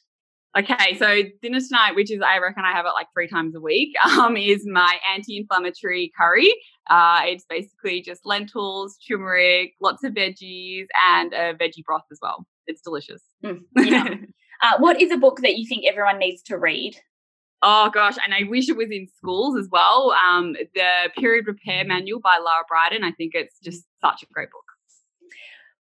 Okay, 0.59 0.97
so 0.99 1.23
dinner 1.43 1.61
tonight, 1.61 1.95
which 1.95 2.11
is 2.11 2.23
I 2.23 2.39
reckon 2.39 2.65
I 2.65 2.73
have 2.73 2.87
it 2.87 2.93
like 2.95 3.09
three 3.13 3.29
times 3.29 3.55
a 3.55 3.61
week, 3.61 3.95
um, 4.05 4.37
is 4.37 4.67
my 4.67 4.99
anti-inflammatory 5.15 6.13
curry. 6.19 6.53
Uh, 6.89 7.23
it's 7.25 7.45
basically 7.49 8.01
just 8.01 8.25
lentils, 8.25 8.97
turmeric, 9.07 9.75
lots 9.83 10.03
of 10.03 10.15
veggies, 10.15 10.87
and 11.05 11.33
a 11.35 11.55
veggie 11.55 11.85
broth 11.85 12.05
as 12.11 12.19
well. 12.23 12.47
It's 12.67 12.83
delicious. 12.83 13.23
Mm, 13.45 13.61
yeah. 13.77 14.15
uh, 14.63 14.79
what 14.79 15.01
is 15.01 15.11
a 15.11 15.17
book 15.17 15.41
that 15.43 15.57
you 15.57 15.67
think 15.67 15.85
everyone 15.87 16.19
needs 16.19 16.43
to 16.43 16.59
read? 16.59 16.97
Oh 17.63 17.91
gosh, 17.93 18.17
and 18.23 18.35
I 18.35 18.49
wish 18.49 18.69
it 18.69 18.77
was 18.77 18.91
in 18.91 19.09
schools 19.17 19.59
as 19.59 19.69
well. 19.71 20.15
Um, 20.25 20.55
the 20.75 21.11
Period 21.17 21.47
Repair 21.47 21.85
Manual 21.85 22.21
by 22.21 22.39
Lara 22.39 22.65
Briden. 22.71 23.03
I 23.03 23.13
think 23.13 23.33
it's 23.35 23.59
just 23.61 23.85
such 24.01 24.23
a 24.23 24.27
great 24.33 24.51
book. 24.51 24.65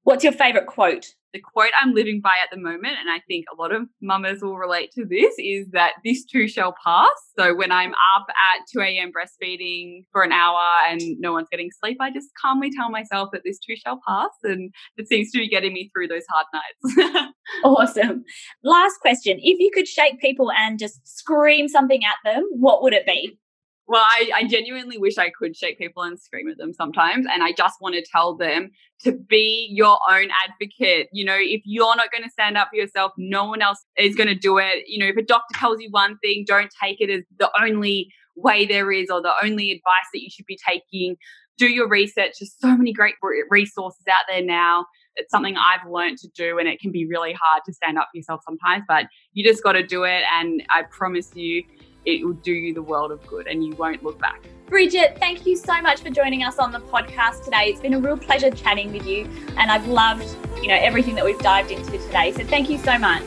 What's 0.04 0.24
your 0.24 0.34
favorite 0.34 0.67
quote? 0.67 1.08
The 1.34 1.41
quote 1.41 1.72
I'm 1.82 1.93
living 1.93 2.22
by 2.22 2.34
at 2.43 2.50
the 2.52 2.62
moment, 2.62 2.96
and 3.00 3.10
I 3.10 3.19
think 3.28 3.46
a 3.52 3.60
lot 3.60 3.74
of 3.74 3.84
mamas 4.02 4.41
will 4.41 4.58
relate 4.58 4.91
to 4.91 5.06
this, 5.06 5.34
is 5.38 5.67
that 5.72 5.93
this 6.06 6.24
too 6.24 6.48
shall 6.48 6.76
pass. 6.84 7.10
So 7.38 7.56
when 7.56 7.72
I'm 7.72 7.93
up 8.15 8.28
at 8.30 8.67
2 8.72 8.80
a.m. 8.82 9.12
breastfeeding 9.12 10.06
for 10.12 10.24
an 10.24 10.32
hour 10.32 10.62
and 10.88 11.02
no 11.19 11.34
one's 11.34 11.48
getting 11.50 11.72
sleep, 11.84 11.98
I 12.00 12.12
just 12.12 12.30
calmly 12.39 12.72
tell 12.72 12.89
myself 12.89 13.30
that 13.34 13.41
this 13.43 13.60
too 13.60 13.76
shall 13.76 14.00
pass. 14.08 14.30
And 14.43 14.72
it 14.98 15.08
seems 15.08 15.32
to 15.32 15.39
be 15.39 15.50
getting 15.50 15.74
me 15.74 15.89
through 15.93 16.08
those 16.08 16.24
hard 16.30 16.46
nights. 16.54 17.34
awesome. 17.63 18.24
Last 18.63 19.00
question. 19.02 19.38
If 19.39 19.60
you 19.60 19.72
could 19.74 19.88
shake 19.88 20.19
people 20.19 20.52
and 20.52 20.78
just 20.80 21.00
scream 21.08 21.67
something 21.67 22.02
at 22.04 22.32
them, 22.32 22.48
what 22.52 22.84
would 22.84 22.93
it 22.93 23.06
be? 23.06 23.38
Well, 23.86 24.02
I, 24.02 24.32
I 24.36 24.48
genuinely 24.48 24.98
wish 24.98 25.17
I 25.17 25.30
could 25.30 25.58
shake 25.58 25.78
people 25.78 26.04
and 26.04 26.19
scream 26.19 26.50
at 26.50 26.58
them 26.58 26.74
sometimes. 26.74 27.26
And 27.30 27.43
I 27.43 27.52
just 27.52 27.82
want 27.82 27.96
to 27.96 28.06
tell 28.10 28.36
them 28.36 28.72
to 29.02 29.12
be 29.12 29.67
your 29.72 29.98
own 30.10 30.30
advocate. 30.48 31.10
You 31.12 31.26
know, 31.26 31.38
if 31.38 31.62
you're 31.65 31.96
not 31.96 32.12
going 32.12 32.24
to 32.24 32.30
stand 32.30 32.58
up 32.58 32.69
for 32.72 32.78
yourself, 32.78 33.12
no 33.17 33.46
one 33.46 33.62
else 33.62 33.84
is 33.98 34.15
going 34.15 34.30
to 34.30 34.36
do 34.36 34.58
it. 34.58 34.86
You 34.88 35.00
know, 35.00 35.08
if 35.08 35.17
a 35.17 35.22
doctor 35.22 35.60
tells 35.60 35.82
you 35.82 35.89
one 35.91 36.17
thing, 36.19 36.46
don't 36.48 36.72
take 36.82 37.02
it 37.02 37.10
as 37.10 37.24
the 37.38 37.52
only 37.62 38.08
way 38.36 38.65
there 38.65 38.91
is 38.91 39.10
or 39.10 39.22
the 39.22 39.34
only 39.43 39.72
advice 39.72 40.08
that 40.13 40.22
you 40.22 40.30
should 40.30 40.46
be 40.46 40.58
taking. 40.65 41.17
Do 41.58 41.67
your 41.67 41.88
research. 41.88 42.36
There's 42.39 42.56
so 42.58 42.76
many 42.76 42.93
great 42.93 43.15
resources 43.50 44.04
out 44.10 44.24
there 44.30 44.43
now. 44.43 44.86
It's 45.15 45.30
something 45.30 45.56
I've 45.56 45.88
learned 45.88 46.17
to 46.19 46.28
do, 46.36 46.58
and 46.58 46.67
it 46.67 46.80
can 46.80 46.91
be 46.91 47.06
really 47.06 47.34
hard 47.34 47.62
to 47.67 47.74
stand 47.74 48.00
up 48.00 48.08
for 48.12 48.17
yourself 48.17 48.41
sometimes, 48.43 48.84
but 48.88 49.06
you 49.34 49.43
just 49.43 49.63
got 49.63 49.74
to 49.74 49.86
do 49.86 50.04
it. 50.04 50.24
And 50.34 50.63
I 50.72 50.84
promise 50.89 51.36
you, 51.36 51.63
it 52.06 52.26
will 52.26 52.34
do 52.34 52.52
you 52.52 52.74
the 52.74 52.82
world 52.82 53.12
of 53.12 53.26
good 53.28 53.48
and 53.48 53.66
you 53.66 53.74
won't 53.76 54.04
look 54.04 54.20
back. 54.20 54.42
Brigitte, 54.68 55.18
thank 55.20 55.46
you 55.46 55.56
so 55.56 55.82
much 55.82 56.02
for 56.02 56.10
joining 56.10 56.44
us 56.44 56.58
on 56.58 56.72
the 56.72 56.80
podcast 56.80 57.44
today. 57.44 57.66
It's 57.68 57.80
been 57.80 57.94
a 57.94 58.00
real 58.00 58.18
pleasure 58.18 58.50
chatting 58.50 58.92
with 58.92 59.06
you 59.06 59.30
and 59.58 59.70
I've 59.70 59.88
loved, 59.88 60.36
you 60.62 60.68
know, 60.68 60.76
everything 60.76 61.16
that 61.16 61.26
we've 61.26 61.39
dived 61.39 61.72
into 61.72 61.92
today. 61.92 62.32
So 62.32 62.44
thank 62.44 62.70
you 62.70 62.78
so 62.78 62.98
much. 62.98 63.24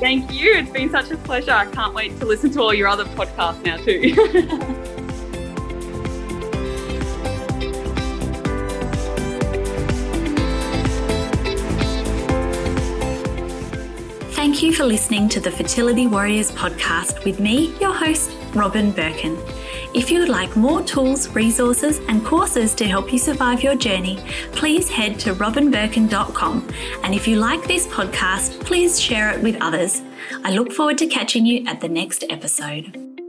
Thank 0.00 0.32
you. 0.32 0.54
It's 0.54 0.70
been 0.70 0.90
such 0.90 1.10
a 1.10 1.16
pleasure. 1.16 1.52
I 1.52 1.66
can't 1.66 1.94
wait 1.94 2.18
to 2.18 2.26
listen 2.26 2.50
to 2.52 2.60
all 2.60 2.74
your 2.74 2.88
other 2.88 3.04
podcasts 3.04 3.64
now 3.64 3.76
too. 3.78 4.92
Thank 14.56 14.68
you 14.68 14.72
for 14.72 14.86
listening 14.86 15.28
to 15.28 15.38
the 15.38 15.50
Fertility 15.50 16.06
Warriors 16.06 16.50
podcast 16.50 17.26
with 17.26 17.40
me, 17.40 17.76
your 17.78 17.92
host, 17.92 18.30
Robyn 18.54 18.90
Birkin. 18.90 19.36
If 19.92 20.10
you 20.10 20.20
would 20.20 20.30
like 20.30 20.56
more 20.56 20.82
tools, 20.82 21.28
resources, 21.34 21.98
and 22.08 22.24
courses 22.24 22.74
to 22.76 22.86
help 22.86 23.12
you 23.12 23.18
survive 23.18 23.62
your 23.62 23.74
journey, 23.74 24.18
please 24.52 24.88
head 24.88 25.18
to 25.20 25.34
robynbirkin.com. 25.34 26.70
And 27.02 27.14
if 27.14 27.28
you 27.28 27.36
like 27.36 27.68
this 27.68 27.86
podcast, 27.88 28.58
please 28.64 28.98
share 28.98 29.28
it 29.28 29.42
with 29.42 29.58
others. 29.60 30.00
I 30.42 30.52
look 30.52 30.72
forward 30.72 30.96
to 30.98 31.06
catching 31.06 31.44
you 31.44 31.66
at 31.66 31.82
the 31.82 31.90
next 31.90 32.24
episode. 32.30 33.25